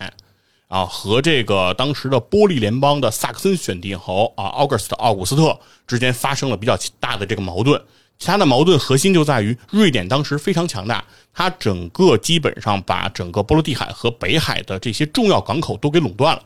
[0.72, 7.78] 啊，和这个当时的波利联邦的萨克森选帝侯啊奥格斯特奥古斯特之间发生了比较大的这个矛盾。
[8.18, 11.04] 其他的矛盾核心就在于瑞典当时非常强大，
[11.34, 16.42] 它整个基本上把整个波罗的海和北海的这些重要港口都给垄断了。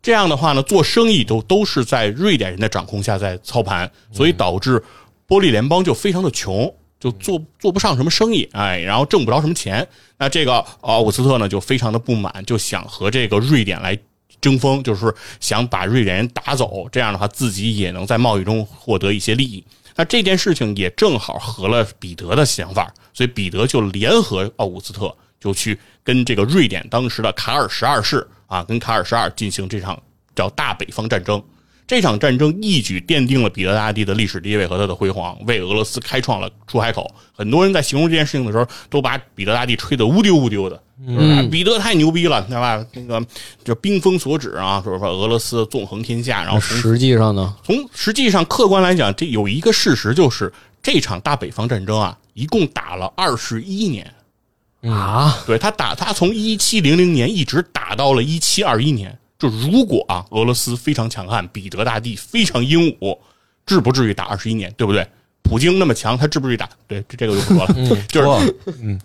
[0.00, 4.82] 这样的话呢，做生意都都是在瑞典人的掌控下在操盘，所以导致
[5.26, 9.88] 波利联邦就非常的穷，就做做不上什么生意，哎，然后挣不着什么钱。
[10.18, 13.98] 那这个奥古斯特呢就非常的不满，就想和这个瑞典来
[14.40, 19.64] 争锋，就是想把瑞典人打走，这样的话自己也能在贸易中获得一些利益。
[19.96, 30.00] 那这件事情也正好合了彼得的想法，所以彼得就联合奥古斯特，就去跟这个瑞典当时的卡尔十二世啊，跟卡尔十二进行这场
[30.34, 31.42] 叫大北方战争。
[31.90, 37.12] 这场战争一举奠定了彼得大帝的历史地位和他的辉煌，为俄罗斯开创了出海口。
[37.36, 42.86] 很多人在形容这件事情的时候，都把彼得大帝吹得乌丢乌丢的，嗯，彼得太牛逼了，对吧？
[42.92, 43.20] 那个
[43.64, 54.08] 就兵锋所指啊，说说俄罗斯纵横天下，然后从实际上呢，从实际上客观来讲，这有一个事实就是这场大北方战争啊，一共打了二十一年。
[54.82, 59.18] 啊，对他打，他从一七零零年一直打到了一七二一年。
[59.40, 63.18] 就如果啊，俄罗斯非常强悍，彼得大帝非常英武，
[63.66, 65.04] 至不至于打二十一年，对不对？
[65.42, 66.68] 普京那么强，他至不至于打？
[66.86, 67.96] 对，这这个就不说了。
[68.06, 69.00] 就是嗯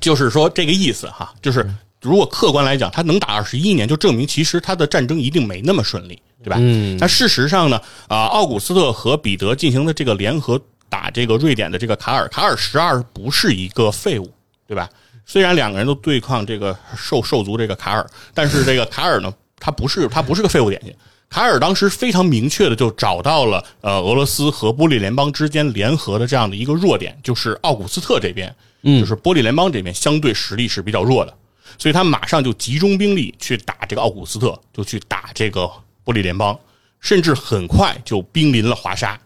[0.00, 1.64] 就是说这个意思哈，就是
[2.02, 6.56] 如果客观来讲，他能打二十一年，就证明其实他的战争一定没那么顺利，对吧？
[6.58, 14.28] 嗯那事实上呢，啊，奥古斯特和彼得进行的这个联合打这个瑞典的这个卡尔，卡尔十二不是一个废物，
[14.66, 14.90] 对吧？
[15.24, 20.94] 虽然两个人都对抗这个兽兽族这个卡尔，但是这个卡尔呢，他不是他不是个废物点心。
[21.28, 31.34] 卡尔当时非常明确的就找到了呃俄罗斯和波利联邦之间联合的这样的一个弱点，就是奥古斯特这边，嗯就是波利联邦这边相对实力是比较弱的，
[31.78, 35.68] 所以他马上就集中兵力去打这个奥古斯特，就去打这个
[36.04, 36.56] 波利联邦，
[37.00, 39.18] 甚至很快就兵临了华沙，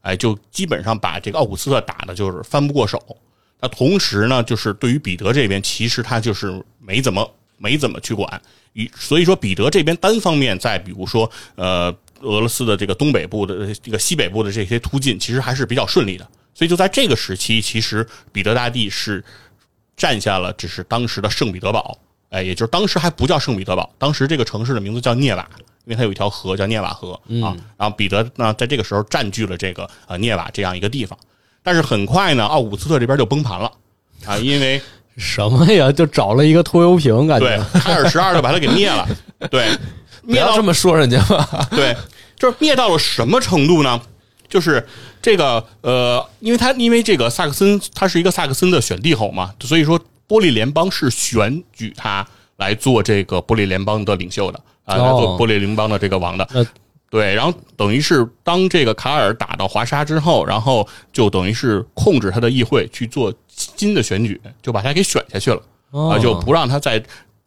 [0.00, 3.00] 哎，就基本上把这个奥古斯特打的就是翻不过手。
[3.60, 7.32] 那同时呢，就是对于彼得这边，其实他就是没怎么
[7.64, 8.42] 没怎么去管，
[8.74, 11.90] 以所以说彼得这边单方面在比如说呃
[12.20, 16.28] 俄罗斯的这个东北部的这个西北部的这些突进，其实还是比较顺利的。
[16.54, 19.24] 所以就在这个时期，其实彼得大帝是
[19.96, 21.98] 占下了只是当时的圣彼得堡，
[22.30, 25.48] 哎，也就是当时还不叫圣彼得堡，当时这个城市的名字叫涅瓦，
[25.84, 27.12] 因为它有一条河叫涅瓦河
[27.42, 27.56] 啊。
[27.76, 31.18] 然后彼得呢，在这个时候占据了这个呃涅瓦这样一个地方，
[31.62, 33.72] 但是很快呢，奥古斯特这边就崩盘了
[34.24, 34.80] 啊，因为
[35.16, 35.90] 什么呀？
[35.92, 39.08] 就找了一个拖油瓶，感对觉卡尔十二就把他给灭了，
[39.50, 39.70] 对，
[40.22, 41.66] 不灭到要这么说人家吧。
[41.70, 41.96] 对，
[42.36, 44.00] 就是灭到了什么程度呢？
[44.48, 44.86] 就是
[45.20, 56.48] 这个呃，因为他因为这个萨克森他是一个萨克森的选帝侯嘛，所以说波利联邦是选举他来做这个波利联邦的领袖的啊，来哦做波利联邦的这个王的。
[56.52, 56.64] 那
[57.10, 63.32] 对，然后等于是当这个卡尔打到华沙之后，然后就等于是控制他的议会去做
[63.76, 65.60] 新的选举，就把他给选下去了。
[65.90, 67.00] 哦啊，就不让他再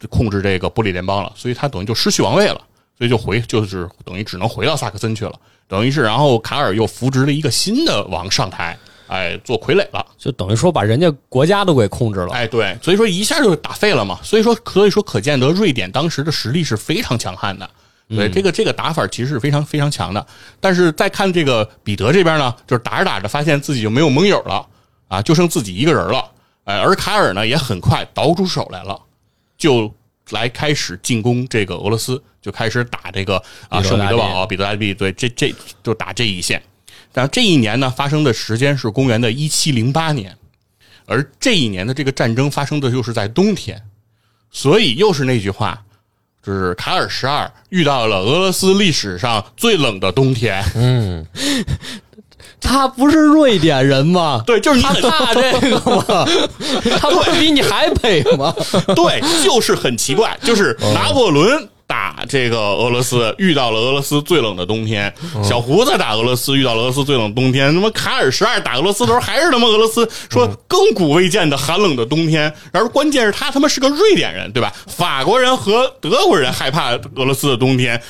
[0.10, 2.62] 控制这个波利联邦了，所以他等于就失去王位了，
[2.98, 5.34] 所以就回就是等于只能回到萨克森去了，
[5.68, 12.34] 等于是然后卡尔又扶植了一个新的王上台，哎，做傀儡了，就等于说把人家国家都给控制了。
[12.34, 17.70] 哎，对，所以说一下就打废了嘛，所以说所以说可见得瑞典当时的实力是非常强悍的。
[18.08, 20.26] 对，这个这个打法其实是非常非常强的，
[20.62, 24.66] 但是再看这个彼得这边呢，就是打着打着发现自己就没有盟友了
[25.08, 26.32] 啊，就剩自己一个人了，
[26.66, 29.00] 哎，而卡尔呢也很快倒出手来了，
[29.58, 29.94] 就
[30.32, 36.62] 来开始进攻这个俄罗斯，就开始打这个啊圣彼得堡、彼得大帝，对，这这就打这一线。
[37.14, 40.38] 但这一年呢，发生的时间是公元的一七零八年，
[41.06, 43.82] 而这一年的这个战争发生的又是在冬天，
[44.52, 45.86] 所以又是那句话，
[46.44, 50.62] 就是卡尔十二遇到了俄罗斯历史上最冷的冬天。
[52.60, 54.42] 他不是瑞典人吗？
[54.46, 56.04] 对，就是你很怕这个吗？
[57.00, 58.54] 他不是比你还北吗？
[58.96, 65.10] 对，就是很奇怪，就是拿破仑打这个俄罗斯，遇到了俄罗斯最冷的冬天；
[65.42, 67.74] 小胡子打俄罗斯，遇到了俄罗斯最冷的冬天。
[67.74, 72.54] 那么卡尔十二打俄罗斯的时候，还是他妈俄罗斯说亘古未见的寒冷的冬天。
[72.74, 74.74] 然后关键是他他妈是个瑞典人，对吧？
[74.86, 78.02] 法国人和德国人害怕俄罗斯的冬天，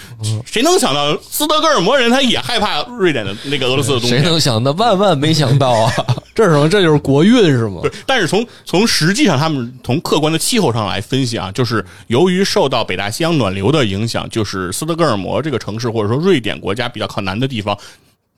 [0.45, 4.29] 谁能想到斯德哥尔摩人他也害怕瑞典的那个俄罗斯的冬天谁？
[4.29, 4.71] 能想到？
[4.71, 5.91] 万万没想到啊！
[6.33, 6.69] 这是什么？
[6.69, 7.79] 这就是国运是吗？
[7.81, 17.77] 对，但是从从实际上，他们从客观的气候上来分析啊，就是由于受到北大西洋暖流的影响，就是斯德哥尔摩这个城市或者说瑞典国家比较靠南的地方，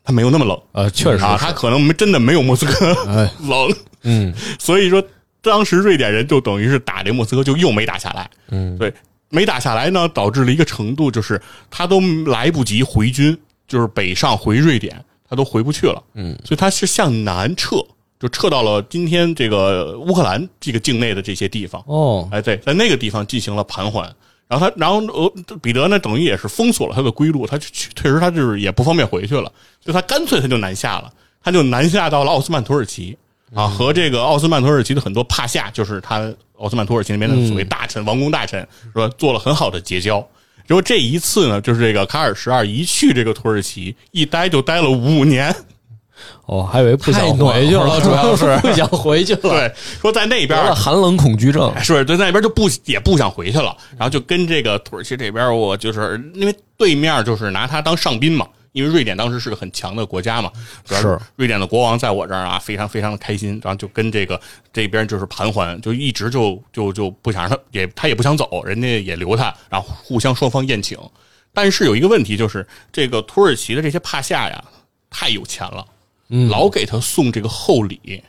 [0.03, 5.03] 它没有那么冷呃，确实啊，它可能没真的没有莫斯科哎 冷，嗯， 所以说
[5.41, 8.93] 当时瑞典人就等于是打这莫斯科就又没打下来，嗯，对，
[9.29, 17.77] 没打下来呢，导致了一个程度就是他都来不及回军，就是北上回瑞典，他都回不去了，嗯，所以他是向南撤，
[18.19, 24.13] 就撤到了今天这个乌克兰这个境内的这些地方，哦，哎，对，在那个地方进行了盘桓。
[24.49, 25.31] 然后他，然后呃
[25.61, 33.15] 彼得呢，等于也是封锁了他的归路，他就去，确实他就是也不方便回去了，就他干脆他就南下了，他就南下到了奥斯曼土耳其
[33.53, 40.19] 啊，和这个奥斯曼土耳其的很多帕夏，就是他奥斯曼土耳其那边的所谓大臣、王公大臣，说做了很好的结交。
[40.67, 45.55] 结果这一次呢，就是这个卡尔十二一去这个土耳其，一待就待了五年。
[46.45, 48.57] 哦，还以为不想回去了， 主要是。
[48.59, 49.41] 不想回去了。
[49.41, 51.71] 对，说在那边寒冷恐惧症。
[51.81, 60.51] 是对那边就不也不想回去了，然后就跟这个土耳其这边，我就是因为对面就是拿他当上宾嘛，因为瑞典当时是个很强的国家嘛，
[60.83, 64.39] 主要是瑞典的国王在我这儿啊，非常非常的开心，然后就跟这个
[64.73, 70.97] 这边就是盘桓，就一直就就就不想让他也他也不想走，人家也留他，然后互相双方宴请，
[71.53, 74.63] 但是有一个问题就是这个土耳其的这些帕夏呀
[75.09, 75.85] 太有钱了，
[76.29, 78.23] 嗯老给他送这个厚礼，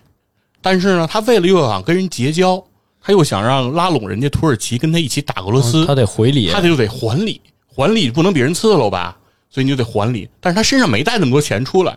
[0.61, 2.63] 但是呢，他为了又想跟人结交，
[3.01, 9.17] 他又想让拉拢人家土耳其跟他一起打俄罗斯，他得回礼，他就得还礼，还礼不能比人次了吧？
[9.49, 10.29] 所以你就得还礼。
[10.41, 11.97] 但是他身上没带那么多钱出来，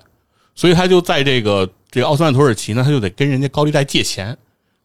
[0.55, 4.37] 所以他就在这个这个奥斯曼土耳其呢，他就得跟人家高利贷借钱，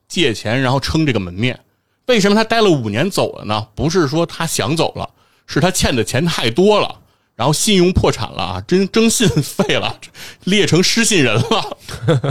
[0.06, 1.58] 借钱然后撑这个门面。
[2.06, 3.66] 为什么他待了五年走了呢？
[3.74, 5.08] 不是说他想走了，
[5.46, 7.00] 是他欠的钱太多了，
[7.38, 9.96] 然后信用破产了啊，征征信废了，
[10.42, 11.78] 列成失信人了，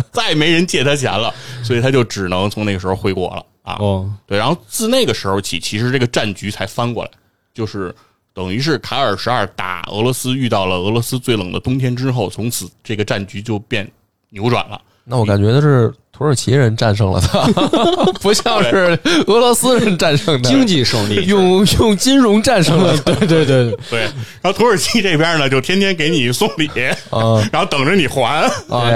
[0.11, 1.33] 再没人借他钱了，
[1.63, 3.77] 所以他就只能从那个时候回国了啊。
[3.79, 7.11] 哦，对，然后自那个时候起，其实这个战局才翻过来，
[7.53, 7.95] 就是
[8.33, 13.89] 等于是卡尔十二打俄罗斯遇到了俄罗斯最冷的冬天之后，从此这个战局就变
[14.31, 14.81] 扭转了。
[15.05, 17.45] 那我感觉的是土耳其人战胜了他，
[18.21, 18.97] 不像是
[19.27, 23.13] 俄罗斯人战胜的，经济胜利，用用金融战胜了他。
[23.13, 23.99] 对对对，对，
[24.41, 26.67] 然后土耳其这边呢，就天天给你送礼，
[27.11, 28.49] 啊然后等着你还。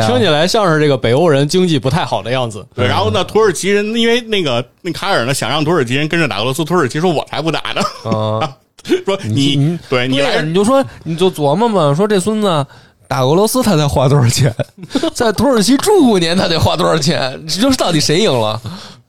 [0.07, 2.65] 听起来像是这个北欧人经济不太好的样子。
[2.73, 8.49] 对，然后呢，土耳其人因为那个那卡尔呢想让土耳其人跟着打俄罗斯，土耳其说我才不打呢，啊，
[9.05, 12.65] 说你你对你来对你就说你就琢磨嘛，说这孙子
[13.11, 14.55] 打俄罗斯他得花多少钱，
[15.13, 18.61] 在土耳其住五年他得花多少钱，这就是到底谁赢了？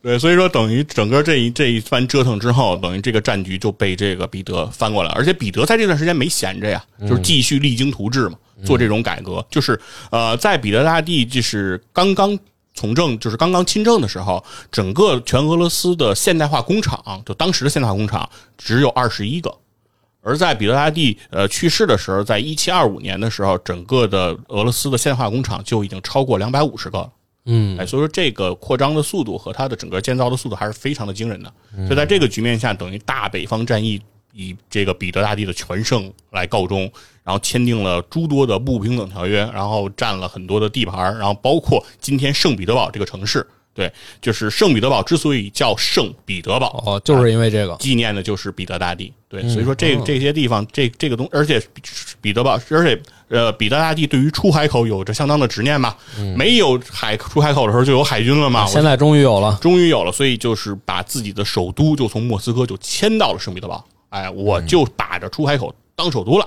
[0.03, 9.47] 对，所以说等于整个这一这一番折腾之后，等于这个战局就被这个彼得翻过来了，而且彼得在这段时间没闲着呀，就是继续励精图治嘛，做这种改革。
[9.49, 9.81] 就是
[10.11, 12.37] 呃，在彼得大帝就是刚刚
[12.75, 18.29] 从政，就是刚刚亲政的时候，整个全俄罗斯的现代化工厂，就当时的现代化工厂
[18.59, 19.55] 只有二十一个。
[20.23, 27.11] 而在彼得大帝呃去世的时候，在一七二五年的时候，整个的俄罗斯的现代化工厂就已经超过两百五十个了。
[27.47, 31.53] 嗯哎，所以说这个扩张的速度和它的整个建造的速度还是非常的惊人的。
[31.75, 34.01] 所以在这个局面下，等于大北方战役
[34.33, 36.83] 以这个彼得大帝的全胜来告终，
[37.25, 43.45] 然后签订了诸多的不平等条约，然后占了很多的地盘，然后包括今天圣彼得堡这个城市。
[43.75, 49.13] 对，就是圣彼得堡之所以叫圣彼得堡，哦，就是因为这个，纪念的就是彼得大帝。
[49.29, 51.59] 对，所以说这这些地方，这这个东，而且
[52.21, 55.97] 彼得堡，而且呃，彼得大帝对于出海口有着相当的执念嘛。
[56.37, 58.67] 没有海出海口的时候就有海军了嘛。
[58.67, 59.59] 现在终于有了。
[59.63, 63.83] 终于有了，所以就是把自己的首都就从莫斯科就迁到了圣彼得堡。
[64.11, 66.47] 哎，我就把着出海口当首都了。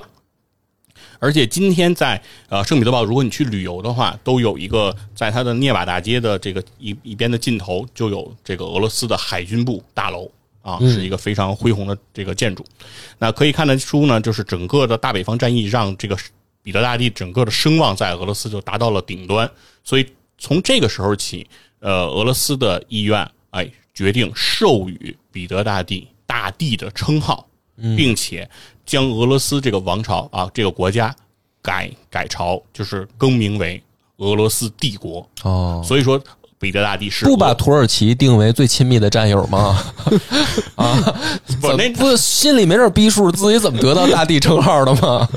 [1.19, 10.29] 而且今天在呃圣彼得堡，如果你去旅游的话，都有一个在它的涅瓦大街的这个一一边的尽头，就有这个俄罗斯的海军部大楼
[10.61, 12.65] 啊，是一个非常恢宏的这个建筑。
[13.17, 16.17] 那可以看得出呢，就是整个的大北方战役让这个
[16.61, 19.49] 彼得大帝整个的声望在俄罗斯就达到了顶端。
[19.83, 20.05] 所以
[20.37, 21.47] 从这个时候起，
[21.79, 27.47] 呃，俄罗斯的议院哎决定授予彼得大帝大帝的称号。
[27.97, 28.49] 并且
[28.85, 31.15] 将俄罗斯这个王朝啊，这个国家
[31.61, 33.81] 改改朝，就是更名为
[34.17, 35.27] 俄罗斯帝国。
[35.43, 36.21] 哦，所以说，
[36.57, 39.83] 彼得大帝是不把土耳其定为最亲密的战友吗？
[40.75, 41.19] 啊，
[41.59, 45.27] 不那不心里没点逼数，自己怎么得到大帝称号的吗？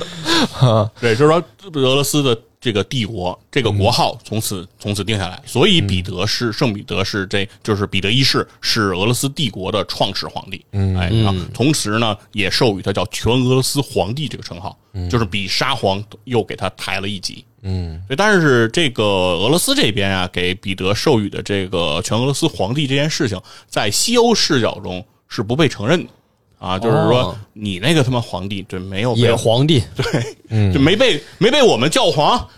[1.01, 1.43] 对，就是说
[1.75, 14.77] 俄罗斯的这个帝国这个国号从此从此定下来，所以彼得是圣彼得是这就是彼得一世是俄罗斯帝国的创始皇帝，嗯，哎，然后同时呢也授予他叫全俄罗斯皇帝这个称号，
[15.09, 26.11] 就是比沙皇又给他抬了一级，嗯，对，但是这个俄罗斯这边啊，给彼得授予的这个全俄罗斯皇帝这件事情，在西欧视角中是不被承认的。
[26.59, 27.37] 啊，就是说哦。
[27.53, 29.83] 你那个他妈皇帝，对，没有被野皇帝。
[29.97, 32.49] 对，就没被没被我们教皇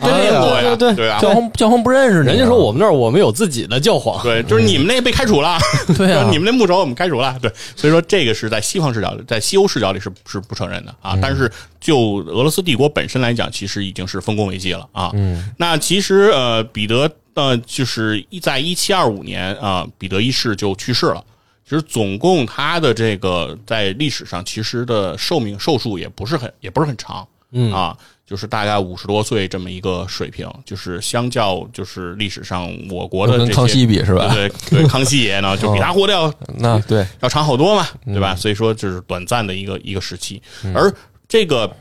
[0.00, 5.58] 对认过呀，对对对啊，教皇教皇不认识人家说我们那儿我们有自己的教皇，对，就是你们那被开除了，
[5.96, 6.26] 对啊。
[6.30, 11.18] 你们那牧首我们开除了，对，所以说这个是在西方视角里，在西欧视角里是是不承认的啊。
[11.20, 15.10] 但是就俄罗斯帝国本身来讲，其实已经是丰功伟绩了啊。
[15.12, 21.22] 嗯，那其实呃，彼得呃，就是一在一七二五年啊，彼得一世就去世了。
[21.70, 27.96] 其实总共他的这个在历史上其实的寿命寿数也不是很也不是很长，嗯啊，
[28.26, 34.34] 就是大概五十多岁这么一个水平，就是相较就是历史上我国的跟康熙比是吧？
[34.34, 38.34] 对对，康熙爷呢就比他活得要那对，要长好多嘛，对吧？
[38.34, 40.42] 所以说就是短暂的一个一个时期，
[40.74, 40.92] 而
[41.28, 41.72] 这个。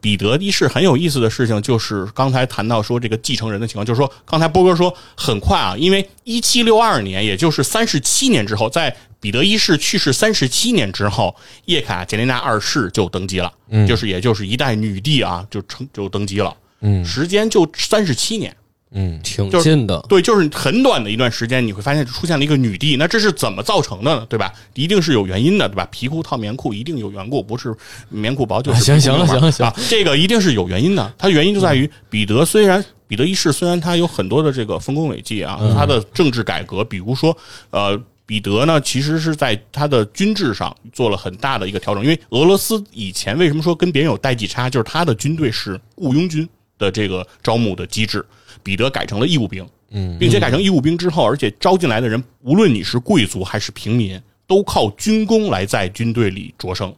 [0.00, 11.34] 彼得一世很有意思的事情，就是刚才谈到说这个继承人的情况，就是说刚才波哥说很快啊，因为一七六二年，也就是三十七年之后，在彼得一世去世三十七年之后，
[11.64, 13.52] 叶卡捷琳娜二世就登基了，
[13.88, 17.04] 就是也就是一代女帝啊，就成就登基了，嗯。
[17.04, 18.54] 时间就三十七年，
[18.90, 20.04] 嗯挺就是近的。
[20.08, 24.26] 对，就是很短的一段时间，你会发现出现了一个女帝，那这是怎么造成的呢？
[24.28, 24.52] 对吧？
[24.74, 25.86] 一定是有原因的，对吧？
[25.90, 27.74] 皮裤套棉裤一定有缘故，不是
[28.08, 31.14] 棉裤薄就是行行了行了行了啊，这个一定是有原因的。
[31.18, 37.36] 它原因就在于彼得虽然彼得一世虽然他有很多的这个丰功伟绩啊，他的政治改革，比如说
[37.70, 38.00] 呃。
[38.28, 48.22] 彼得呢，其实是在他的军制上做了很大的一个调整，因为俄罗斯以前为什么说跟别人有代际差，就是他的军队是雇佣军的这个招募的机制，
[48.68, 56.94] 彼得改成了义务兵，嗯，并且改成义务兵之后，而且招进来的人，无论你是贵族还是平民，都靠军功来在军队里着升，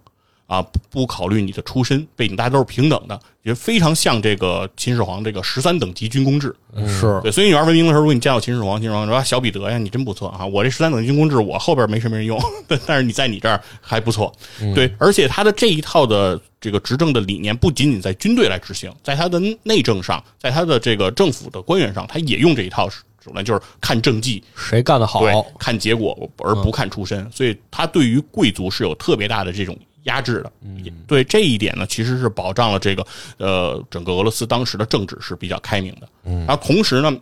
[0.50, 6.52] 啊，不不考虑你的出身背景，大家都是平等的，也非常像这个秦始皇这个十三等级军功制。
[6.88, 12.36] 是对，所以你玩文明的时候，如果你见到秦始皇，秦始皇说啊小彼得呀，你真不错啊，我这十三等级军功制，我后边没什么人用，
[12.84, 14.34] 但是你在你这儿还不错。
[14.74, 25.22] 对，而且他的这一套的这个执政的理念，不仅仅在军队来执行，在他的内政上，在他的这个政府的官员上，他也用这一套手段，就是看政绩，谁干得好？
[25.60, 30.52] 看结果而不看出身，所以他对于贵族是有特别大的这种压制的。
[30.84, 33.06] 也对这一点呢，其实是保障了这个
[33.38, 36.08] 呃整个俄罗斯当时的政治是比较开明的。
[36.22, 37.12] 然后同时呢，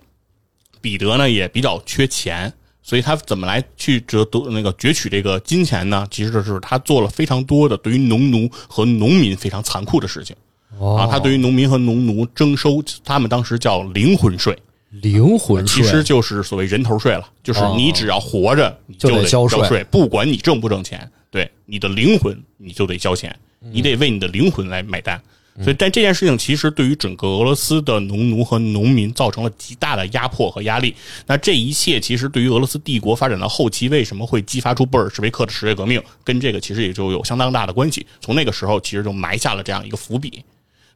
[0.80, 2.52] 彼得呢也比较缺钱。
[2.80, 6.06] 所以他怎么来去得得那个攫取这个金钱呢？
[6.10, 10.34] 其实就是他做了非常多的对于农奴和农民非常残酷的事情
[10.80, 11.06] 啊。
[11.06, 14.58] 他对于农民和农奴征收他们当时叫灵魂税，
[14.88, 25.20] 灵魂税其实就是所谓人头税了，就是哦你只要活着，你就得得交税税，不管你挣不挣钱，对你的灵魂你就得交钱，你得为你的灵魂来买单。
[25.60, 30.94] 所以，但这件事情其实对于整个俄罗斯的农奴和农民造成了极大的压迫和压力。
[31.26, 38.06] 那这一切其实对于俄罗斯帝国发展到后期为什么会激发出布尔什维克的十月革命，跟这个其实也就有相当大的关系。
[38.20, 40.44] 从那个时候，其实就埋下了这样一个伏笔。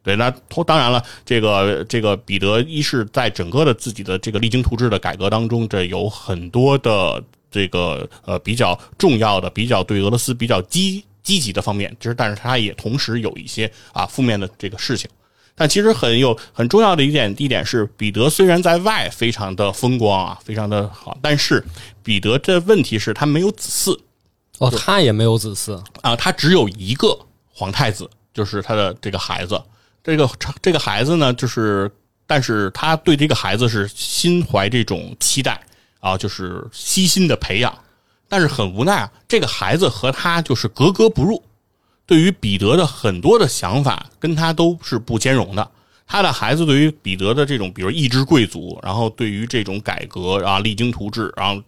[0.01, 0.31] 对，那
[0.65, 7.21] 当然了，这个这个彼得一世在整个的自己的这个励精图治的改革当中，这有很多的
[7.53, 15.09] 这个呃比较重要的、比较对俄罗斯比较积积极的方面，其实但是他也同时有一些啊负面的这个事情。
[15.55, 21.63] 但其实很有很重要的一点一点是，彼得虽然在外非常的风光啊，非常的好，但是
[22.01, 23.99] 彼得这问题是他没有子嗣
[24.57, 27.15] 哦，他也没有子嗣，啊，他只有一个
[27.53, 29.61] 皇太子，就是他的这个孩子。
[30.03, 30.29] 这个
[30.61, 31.89] 这个孩子呢，就是，
[32.27, 35.61] 但是他对这个孩子是心怀这种期待
[36.03, 37.73] 啊，就是悉心的培养，
[38.27, 41.41] 但是很无奈啊，这个孩子和他就是格格不入，
[42.05, 45.71] 对于彼得的很多的想法跟他都是不兼容的。
[46.05, 51.63] 他的孩子对于彼得的这种，比如一支贵族，然后对于这种改革啊，励精图治，然后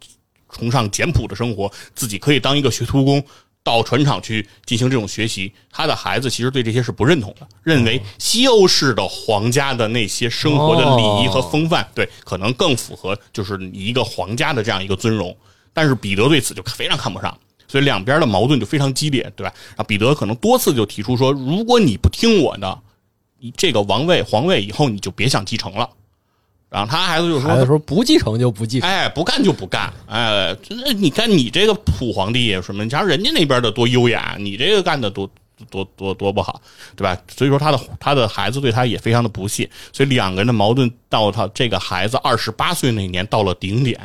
[0.49, 3.23] 崇尚简朴的生活，自己可以当一个学徒工。
[3.65, 15.35] 到船厂去进行这种学习，他的孩子其实对这些是不认同的，认为西欧式的皇家的那些生活的礼仪和风范，对可能更符合就是一个皇家的这样一个尊荣。
[15.73, 17.35] 但是彼得对此就非常看不上，
[17.67, 19.51] 所以两边的矛盾就非常激烈，对吧？
[19.77, 22.79] 啊，彼得可能多次就提出说，如果你不听我的，
[23.39, 25.89] 你这个王位皇位以后你就别想继承了。
[26.75, 32.83] 然后他孩子就说：“孩子说不继承就不继承，哎，不干就不干，哎，那你看你这个普皇帝什么？
[32.83, 35.25] 你瞧人家那边的多优雅，你这个干的多
[35.69, 36.61] 多多多不好，
[36.97, 37.17] 对吧？
[37.33, 43.97] 所以说他的他的孩子对他也非常的不屑，所以两个人的矛盾到他这个孩子二十八岁那年到了顶点，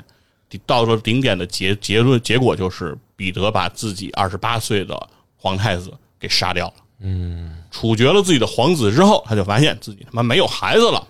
[0.65, 4.97] 到了顶点的结结论结果就是彼得把自己二十八岁的
[5.37, 11.05] 皇太子给杀掉了，嗯，处决了自己的皇子之后，他就发现自己他妈没有孩子了。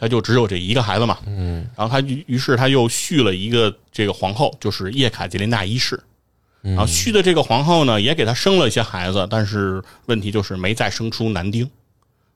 [0.00, 6.02] 他就只有这一个孩子嘛，嗯，然后他于于是他又续了一个这个皇后，就是叶卡捷琳娜一世，
[6.62, 11.70] 然后续的这个皇后呢，也给他生了一些孩子，但是问题就是没再生出男丁，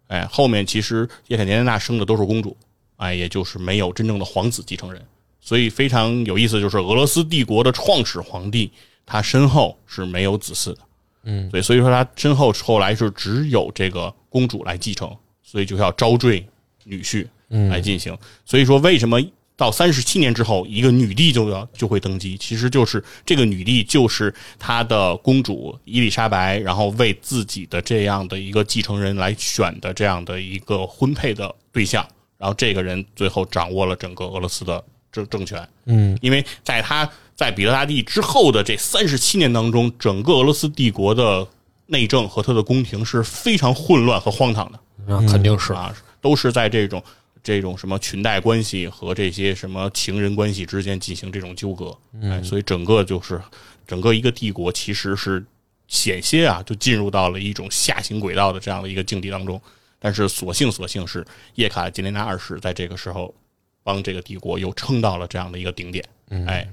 [0.08, 2.54] 哎，后面其实叶卡捷琳娜生的都是公主，
[2.96, 5.02] 哎，也就是没有真正的皇子继承人，
[5.40, 8.70] 所以非常有意思，就是俄罗斯帝国的创始皇帝
[9.06, 10.78] 他身后是没有子嗣的，
[11.22, 15.10] 嗯，所以所以说他身后后来是只有这个公主来继承，
[15.42, 16.46] 所以就要招赘
[16.84, 17.26] 女婿。
[17.48, 19.20] 来进行，所以说为什么
[19.56, 22.36] 到三十七年之后，一个女帝就要就会登基？
[22.36, 32.04] 其实就是这个女帝就是她的公主伊丽莎白，然后为自己的这样的一个继承人来选的这样的一个婚配的对象，
[32.36, 34.82] 然后这个人最后掌握了整个俄罗斯的
[35.12, 35.68] 政政权。
[35.84, 41.46] 嗯，因为在他在彼得大帝之后的这三十七年当中，整个俄罗斯帝国的
[41.86, 44.80] 内政和他的宫廷是非常混乱和荒唐的。
[45.06, 47.00] 那肯定是啊，都是在这种。
[47.44, 53.40] 这种什么裙带关系和这些什么情人关系之间进行这种纠葛，哎，所以整个就是
[53.86, 55.44] 整个一个帝国其实是
[55.86, 59.60] 险些啊，就进入到了一种下行轨道的这样的一个境地当中。
[59.98, 61.24] 但是所幸所幸是
[61.54, 63.34] 叶卡捷琳娜二世在这个时候
[63.82, 66.04] 帮这个帝国又撑到了这样的一个顶点，
[66.46, 66.66] 哎，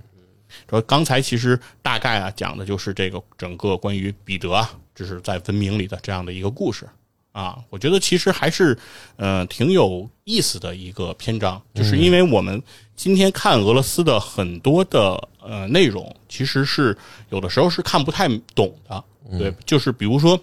[0.69, 6.88] 说刚才其实大概啊讲的就是这个整个关于彼得啊，这是在文明里的这样的一个故事。
[7.32, 8.77] 啊，我觉得其实还是，
[9.15, 12.61] 呃，挺有意思的一个篇章，就是因为我们
[12.95, 16.97] 今天看俄罗斯的很多的呃内容，其实是
[17.29, 19.03] 有的时候是看不太懂的，
[19.38, 20.39] 对，就是比如说，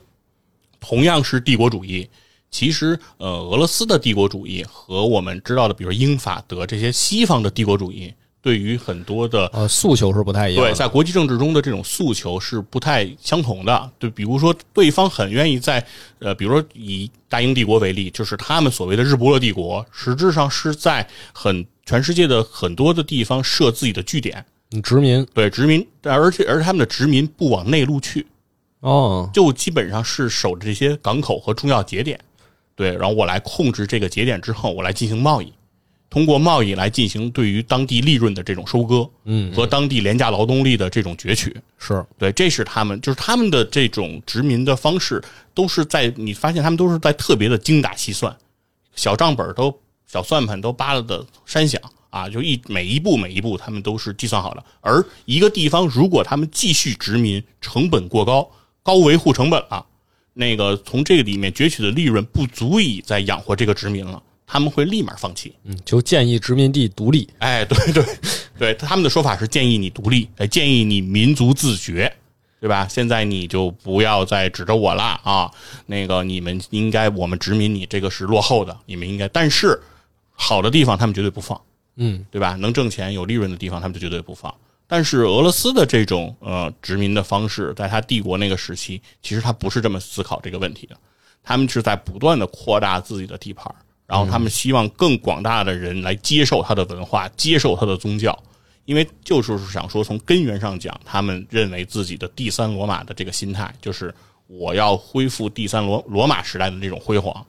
[0.80, 2.08] 同样是帝国主义，
[2.50, 8.14] 其实呃，俄罗斯的帝国主义和我们知道的，比如英法德这些西方的帝国主义。
[8.48, 13.90] 对于很多的呃诉求是不太一样，对，在国际政治中的这种诉求是不太相同的。
[13.98, 15.86] 对，比如说对方很愿意在
[16.18, 24.42] 呃，比如说以大英帝国为例，就是他们所谓的日不落帝国，实质上是在很全世界的很多的地方设自己的据点，
[24.82, 28.26] 殖民，对殖民，而且而他们的殖民不往内陆去，
[28.80, 32.18] 哦，就基本上是守着这些港口和重要节点，
[32.74, 35.52] 对，然后我来控制这个节点之后，我来进行贸易。
[36.10, 45.22] 通过贸易来进行对于当地利润的这种收割，嗯，和当地廉价劳动力的这种攫取，是对，这是他们就是他们的这种殖民的方式，
[45.52, 48.34] 都是在你发现他们都是在特别的精打细算，
[48.94, 51.78] 小账本都小算盘都扒拉的山响
[52.08, 54.64] 啊，就一每一步每一步他们都是计算好的。
[54.80, 58.50] 而一个地方如果他们继续殖民，成本过高，
[58.82, 59.84] 高维护成本了，
[60.32, 64.22] 那个从这个里面攫取的利润不足以再养活这个殖民了。
[64.50, 67.28] 他们会立马放弃，嗯，就建议殖民地独立。
[67.38, 68.02] 哎，对对
[68.58, 72.10] 对，他们的说法是建议你独立，哎，建议你民族自觉，
[72.58, 72.88] 对吧？
[72.88, 75.50] 现在你就不要再指着我了啊！
[75.84, 79.28] 那个你们应该，我们殖民你这个是落后的，你们应该。
[79.28, 79.78] 但是
[80.32, 81.60] 好的地方他们绝对不放，
[81.96, 82.54] 嗯，对吧？
[82.54, 84.52] 能挣钱有利润的地方他们就绝对不放。
[84.86, 90.96] 但是俄罗斯的这种呃殖民的方式，在他帝国那个时期，其实他不是这么思考这个问题的，
[91.44, 93.70] 他们是在不断的扩大自己的地盘，
[94.08, 98.36] 然后他们希望更广大的人来接受他的文化，接受他的宗教。
[98.86, 104.12] 因为就是想说，从根源上讲，他们认为自己的第三罗马的这个心态，就是
[104.46, 107.44] 我要恢复第三罗罗马时代的那种辉煌，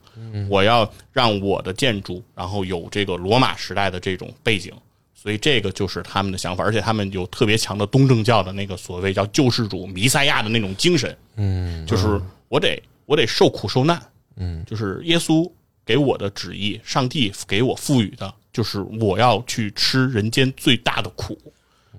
[0.50, 4.70] 我要让我的建筑，然后有这个罗马时代的这种背景，
[5.14, 13.98] 所以这个就是他们的想法，而且他们有特别强的东正教的那个所谓叫救世主弥赛亚的那种精神，嗯，就是我得我得受苦受难，
[14.36, 15.50] 嗯，就是耶稣
[15.90, 18.32] 给我的旨意，上帝给我赋予的。
[18.52, 21.36] 就是我要去吃人间最大的苦，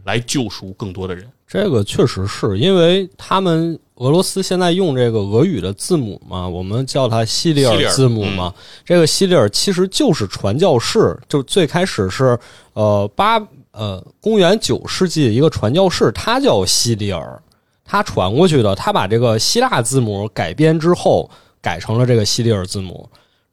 [0.05, 1.29] 来救赎更多的人。
[1.45, 8.53] 这个确实是因为他们俄罗斯现在用这个俄语的字母嘛，我们叫它西里尔字母嘛。
[8.85, 12.39] 这个西里尔其实就是传教士，就最开始是
[12.71, 17.41] 呃八呃公元九世纪一个传教士，他叫西里尔，
[17.83, 21.29] 他传过去的，他把这个希腊字母改编之后
[21.61, 23.09] 改成了这个西里尔字母。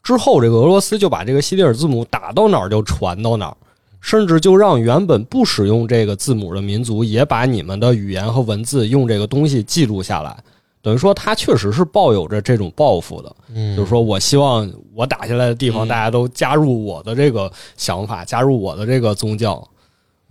[0.08, 3.56] 之后，这个俄罗斯就把这个西里尔字母打到哪儿就传到哪儿，
[4.00, 10.34] 甚至就让原本不使用这个字母的民族也把你们的语言和文字用这个东西记录下来。
[10.80, 13.30] 等于说，他确实是抱有着这种抱负的，
[13.76, 19.62] 就是说我希望我打下来的地方大家都加入我的这个想法，加入我的这个宗教。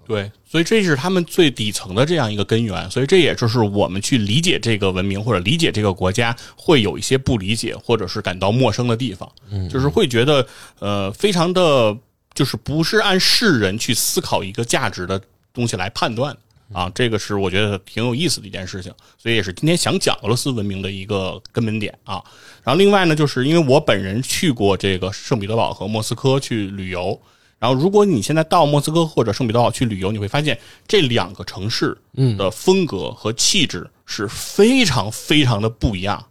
[0.07, 10.47] 对，所以这是他们最底层的这样一个根源，所以这也就是我们去理解这个文明或者理解这个国家会有一些不理解或者是感到陌生的地方，嗯就是会觉得
[10.79, 11.97] 呃非常的，
[12.33, 15.21] 就是不是按世人去思考一个价值的
[15.53, 16.33] 东西来判断
[16.71, 22.23] 啊，这个是我觉得挺有意思的一件事情，所以也是今天想讲俄罗斯文明的一个根本点啊。
[22.63, 27.21] 然后另外呢，就是因为我本人去过这个圣彼得堡和莫斯科去旅游。
[27.59, 30.57] 然后，如果你现在到莫斯科或者圣彼得堡去旅游，你会发现
[30.87, 31.97] 这两个城市
[32.37, 36.23] 的风格和气质是非常非常的不一样。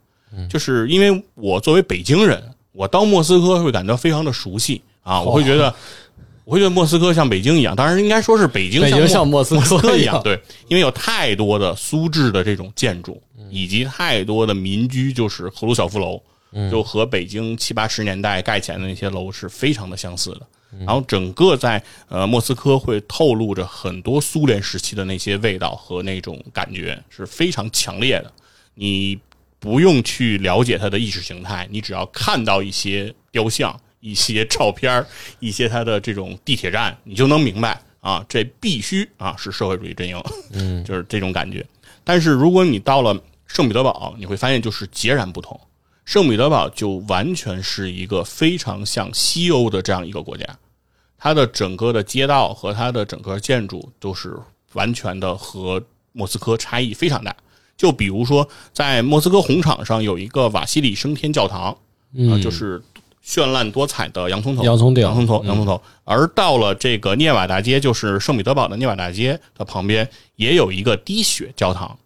[0.48, 2.42] 就是因为我作为北京人，
[2.72, 4.80] 我到莫斯科会感到非常的熟悉。
[5.02, 5.72] 啊，我会觉得，
[6.44, 16.20] 我会觉得莫斯科像北京一样，当然应该说是北京像莫斯科一样，对，因为有太多的苏制的这种建筑，以及太多的民居，就是赫鲁晓夫楼，
[16.70, 20.42] 就和北京七八十年代盖起来的那些楼是非常的相似的。
[20.78, 28.32] 然后整个在呃莫斯科会透露着很多苏联时期的那些味道和那种感觉是非常强烈的。
[28.74, 29.18] 你
[29.58, 35.04] 不用去了解它的意识形态，你只要看到一些雕像、一些照片、
[35.40, 40.22] 一些它的这种地铁站，你就能明白啊，这必须啊是社会主义阵营，
[40.52, 41.64] 嗯， 就是这种感觉。
[42.04, 45.58] 但是如果你到了圣彼得堡，你会发现就是截然不同。
[46.06, 50.46] 圣彼得堡就完全是一个非常像西欧的这样一个国家，
[51.18, 54.38] 它的整个的街道和它的整个建筑都是
[54.74, 57.34] 完全的和莫斯科差异非常大。
[57.76, 61.76] 就比如说，在莫斯科红场上有一个瓦西里升天教堂，
[62.30, 62.80] 啊，就是
[63.24, 65.82] 绚烂多彩的洋葱头，洋葱洋葱头，洋葱头。
[66.04, 71.98] 而到了这个涅瓦大街，就是圣彼得堡的涅瓦大街的旁边，也有一个滴血教堂，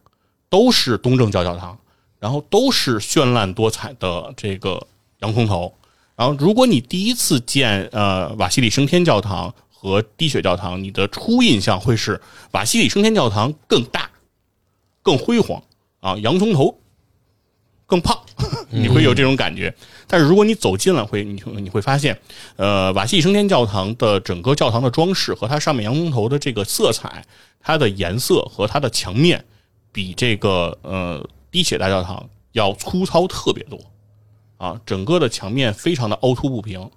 [0.49, 1.77] 都是东正教教堂。
[2.21, 4.85] 然后都是绚烂多彩的这个
[5.21, 5.73] 洋葱头。
[6.15, 12.21] 然后，如果你第一次见呃瓦西里升天教堂和滴血教堂，你的初印象会是
[12.51, 14.07] 瓦西里升天教堂更大、
[15.01, 15.63] 更辉煌
[15.99, 16.77] 啊，洋葱头
[17.87, 18.15] 更胖，
[18.69, 19.73] 你会有这种感觉。
[20.05, 22.15] 但是如果你走近了，会你你会发现，
[22.55, 27.25] 呃，瓦西里升天教堂的整个教堂的装饰和它上面洋葱头的这个色彩，
[27.59, 29.43] 它的颜色和它的墙面，
[29.91, 31.27] 比这个呃。
[31.51, 33.77] 滴血大教堂要粗糙特别多，
[34.57, 36.89] 啊，整个的墙面非常的凹凸不平，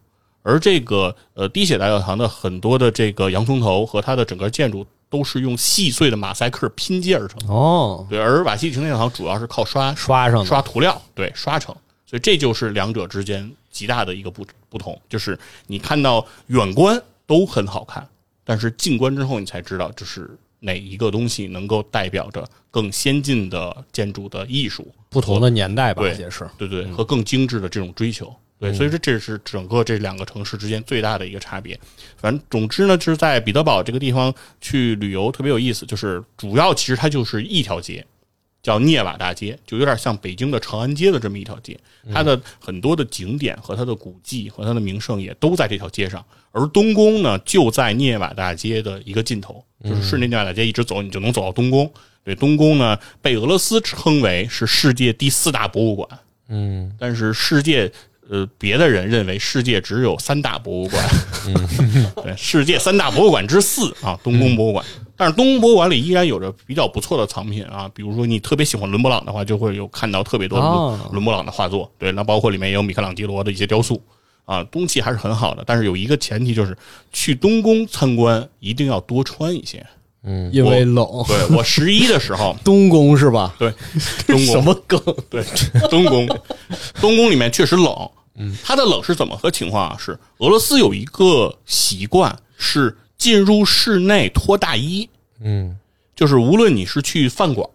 [0.42, 7.40] 而这个呃滴血大教堂的很多的这个洋葱头和它的整个建筑都是用细碎的马赛克拼接而成。
[7.48, 11.74] 哦，对，而瓦西里城教堂主要是靠刷刷上刷涂料，对，刷成，
[12.06, 18.06] 所以这就是两者之间极大的一个不不同，就是你看到远观都很好看，
[18.44, 20.30] 但是近观之后你才知道就是。
[20.64, 24.92] 哪一个东西能够代表着更先进的建筑的艺术？
[25.10, 28.34] 不同的年代吧，也是对对，和更精致的这种追求。
[28.58, 31.78] 对，所以说这是整个这两个城市之间最大的一个差别。
[32.16, 38.04] 反正总之呢，就是在彼得堡这个地方去旅游特别有意思，就是主要其实它就是一条街。
[38.64, 41.78] 叫涅瓦大街，就有点像北京的长安街的这么一条街，
[42.12, 46.24] 它的很多的景点和它的古迹和它的名胜也都在这条街上。
[46.50, 51.92] 而东宫呢，就在涅瓦大街的一个尽头，就是顺着涅瓦大街一直走，你就能走到东宫。
[52.24, 56.08] 对，东宫呢被俄罗斯称为是世界第四大博物馆，
[56.48, 57.92] 嗯但是世界
[58.30, 61.04] 呃别的人认为世界只有三大博物馆，
[62.24, 64.82] 对，世界三大博物馆之四啊，东宫博物馆。
[65.16, 70.64] 但是东宫博物馆里依然有着比较不错的藏品啊，比如说你特别喜欢伦勃朗的话，就会有看到特别多的
[71.12, 74.00] 伦勃朗的画作，对，那包括里面也有米开朗基罗的一些雕塑
[74.44, 75.62] 啊，东西还是很好的。
[75.66, 76.76] 但是有一个前提就是，
[77.12, 79.84] 去东宫参观一定要多穿一些。
[80.26, 81.06] 嗯因为冷。
[81.28, 83.54] 对我十一的时候， 东宫是吧？
[83.58, 83.70] 对，
[84.26, 84.98] 东宫什么梗？
[85.28, 85.44] 对，
[85.90, 86.26] 东宫，
[87.00, 88.10] 东宫里面确实冷。
[88.36, 89.96] 嗯，它的冷是怎么个情况啊？
[90.00, 95.08] 是俄罗斯有一个习惯，是进入室内脱大衣，
[95.40, 95.76] 嗯。
[96.16, 97.68] 就是无论你是去饭馆、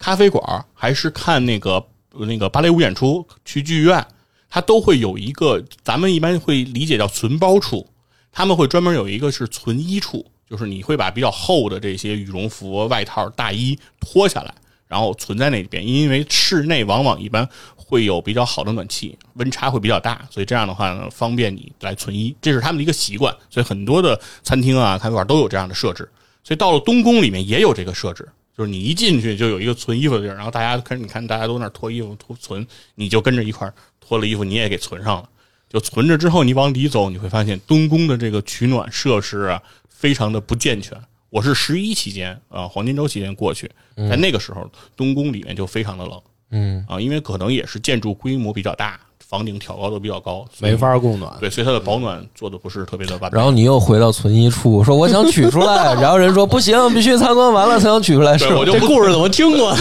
[0.00, 4.04] 咖啡馆，还是看那个那个芭蕾舞演出，去剧院，
[4.50, 7.86] 它都会有一个，咱们一般会理解叫存包处，
[8.32, 14.52] 他们会专门有一个是存衣处，就是你会把比较厚的这些羽绒服、外套、大衣脱下来，
[14.88, 17.48] 然后存在那里边，因为室内往往一般
[17.94, 23.32] 会有比较好的暖气，温差会比较大，所以这样的话呢，方便你来存衣，这是他们的一个习惯。
[23.48, 26.08] 所以很多的餐厅啊、咖啡馆都有这样的设置。
[26.42, 32.66] 所以到了东宫里面也有这个设置，就是你一进去就有一个存衣服的地儿，然后大家看，你看大家都那脱衣服、脱存，
[32.96, 35.28] 你就跟着一块脱了衣服，你也给存上了。
[35.68, 41.00] 就存着之后，你往里走，你会发现东宫的这个取暖设施啊，非常的不健全。
[41.30, 46.20] 我是十一期间啊，黄金周期间过去，在那个时候，东宫里面就非常的冷
[46.54, 48.98] 嗯啊，因为可能也是建筑规模比较大，
[49.28, 51.32] 房顶挑高都比较高，没法供暖。
[51.40, 53.36] 对，所以它的保暖做的不是特别的完美。
[53.36, 58.38] 然后你又回到存衣处，说我想取出来，然后人说不行，必须参观完了才能取出来。
[58.38, 59.76] 是，我就这故事怎么听过？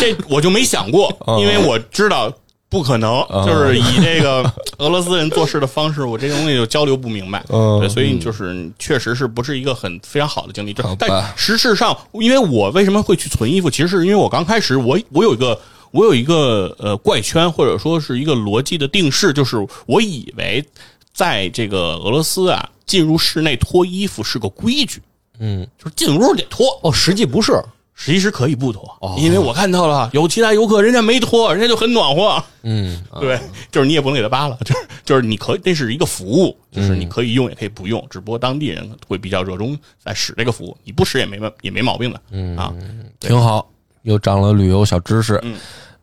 [0.00, 2.32] 这我就没想过，因为我知道
[2.70, 7.44] 不可能，就是以这个俄罗斯人做事的方式，我这东西就交流不明白。
[7.50, 10.74] 嗯对，所以就是确实是不是一个很非常好的经历。
[10.98, 15.58] 但实事上，因为我为什么会去存衣服，其实是因为我刚开始我我有一个。
[15.92, 19.56] 我有一个呃怪圈，或者说是一个逻辑的定式，就是
[19.86, 20.64] 我以为
[21.12, 25.00] 在这个俄罗斯啊，进入室内脱衣服是个规矩，
[25.38, 26.66] 嗯就是进屋得脱。
[26.82, 27.52] 哦，实际不是。
[27.94, 28.82] 实际是可以不脱，
[29.18, 32.42] 因为我看到了有其他游客，人家没脱，人家就很暖和。
[32.62, 33.38] 嗯对，
[33.70, 42.20] 就是你也不能给他扒了， 就是就是你可以，这是一个服务，就是你可以用也可以不用，只不过当地人会比较热衷在使这个服务，你不使也没问也没毛病的。
[42.30, 42.74] 嗯啊，
[43.20, 43.70] 挺好，
[44.04, 45.38] 又长了旅游小知识。
[45.44, 45.54] 嗯，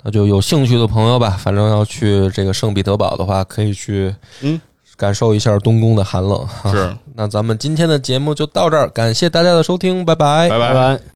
[0.04, 4.60] 那就有兴趣的朋友吧，反正要去这个圣彼得堡的话，可以去嗯
[4.96, 6.48] 感受一下东宫的寒冷。
[6.72, 11.00] 是，那咱们今天的节目就到这儿，感谢大家的收听，拜拜拜拜拜。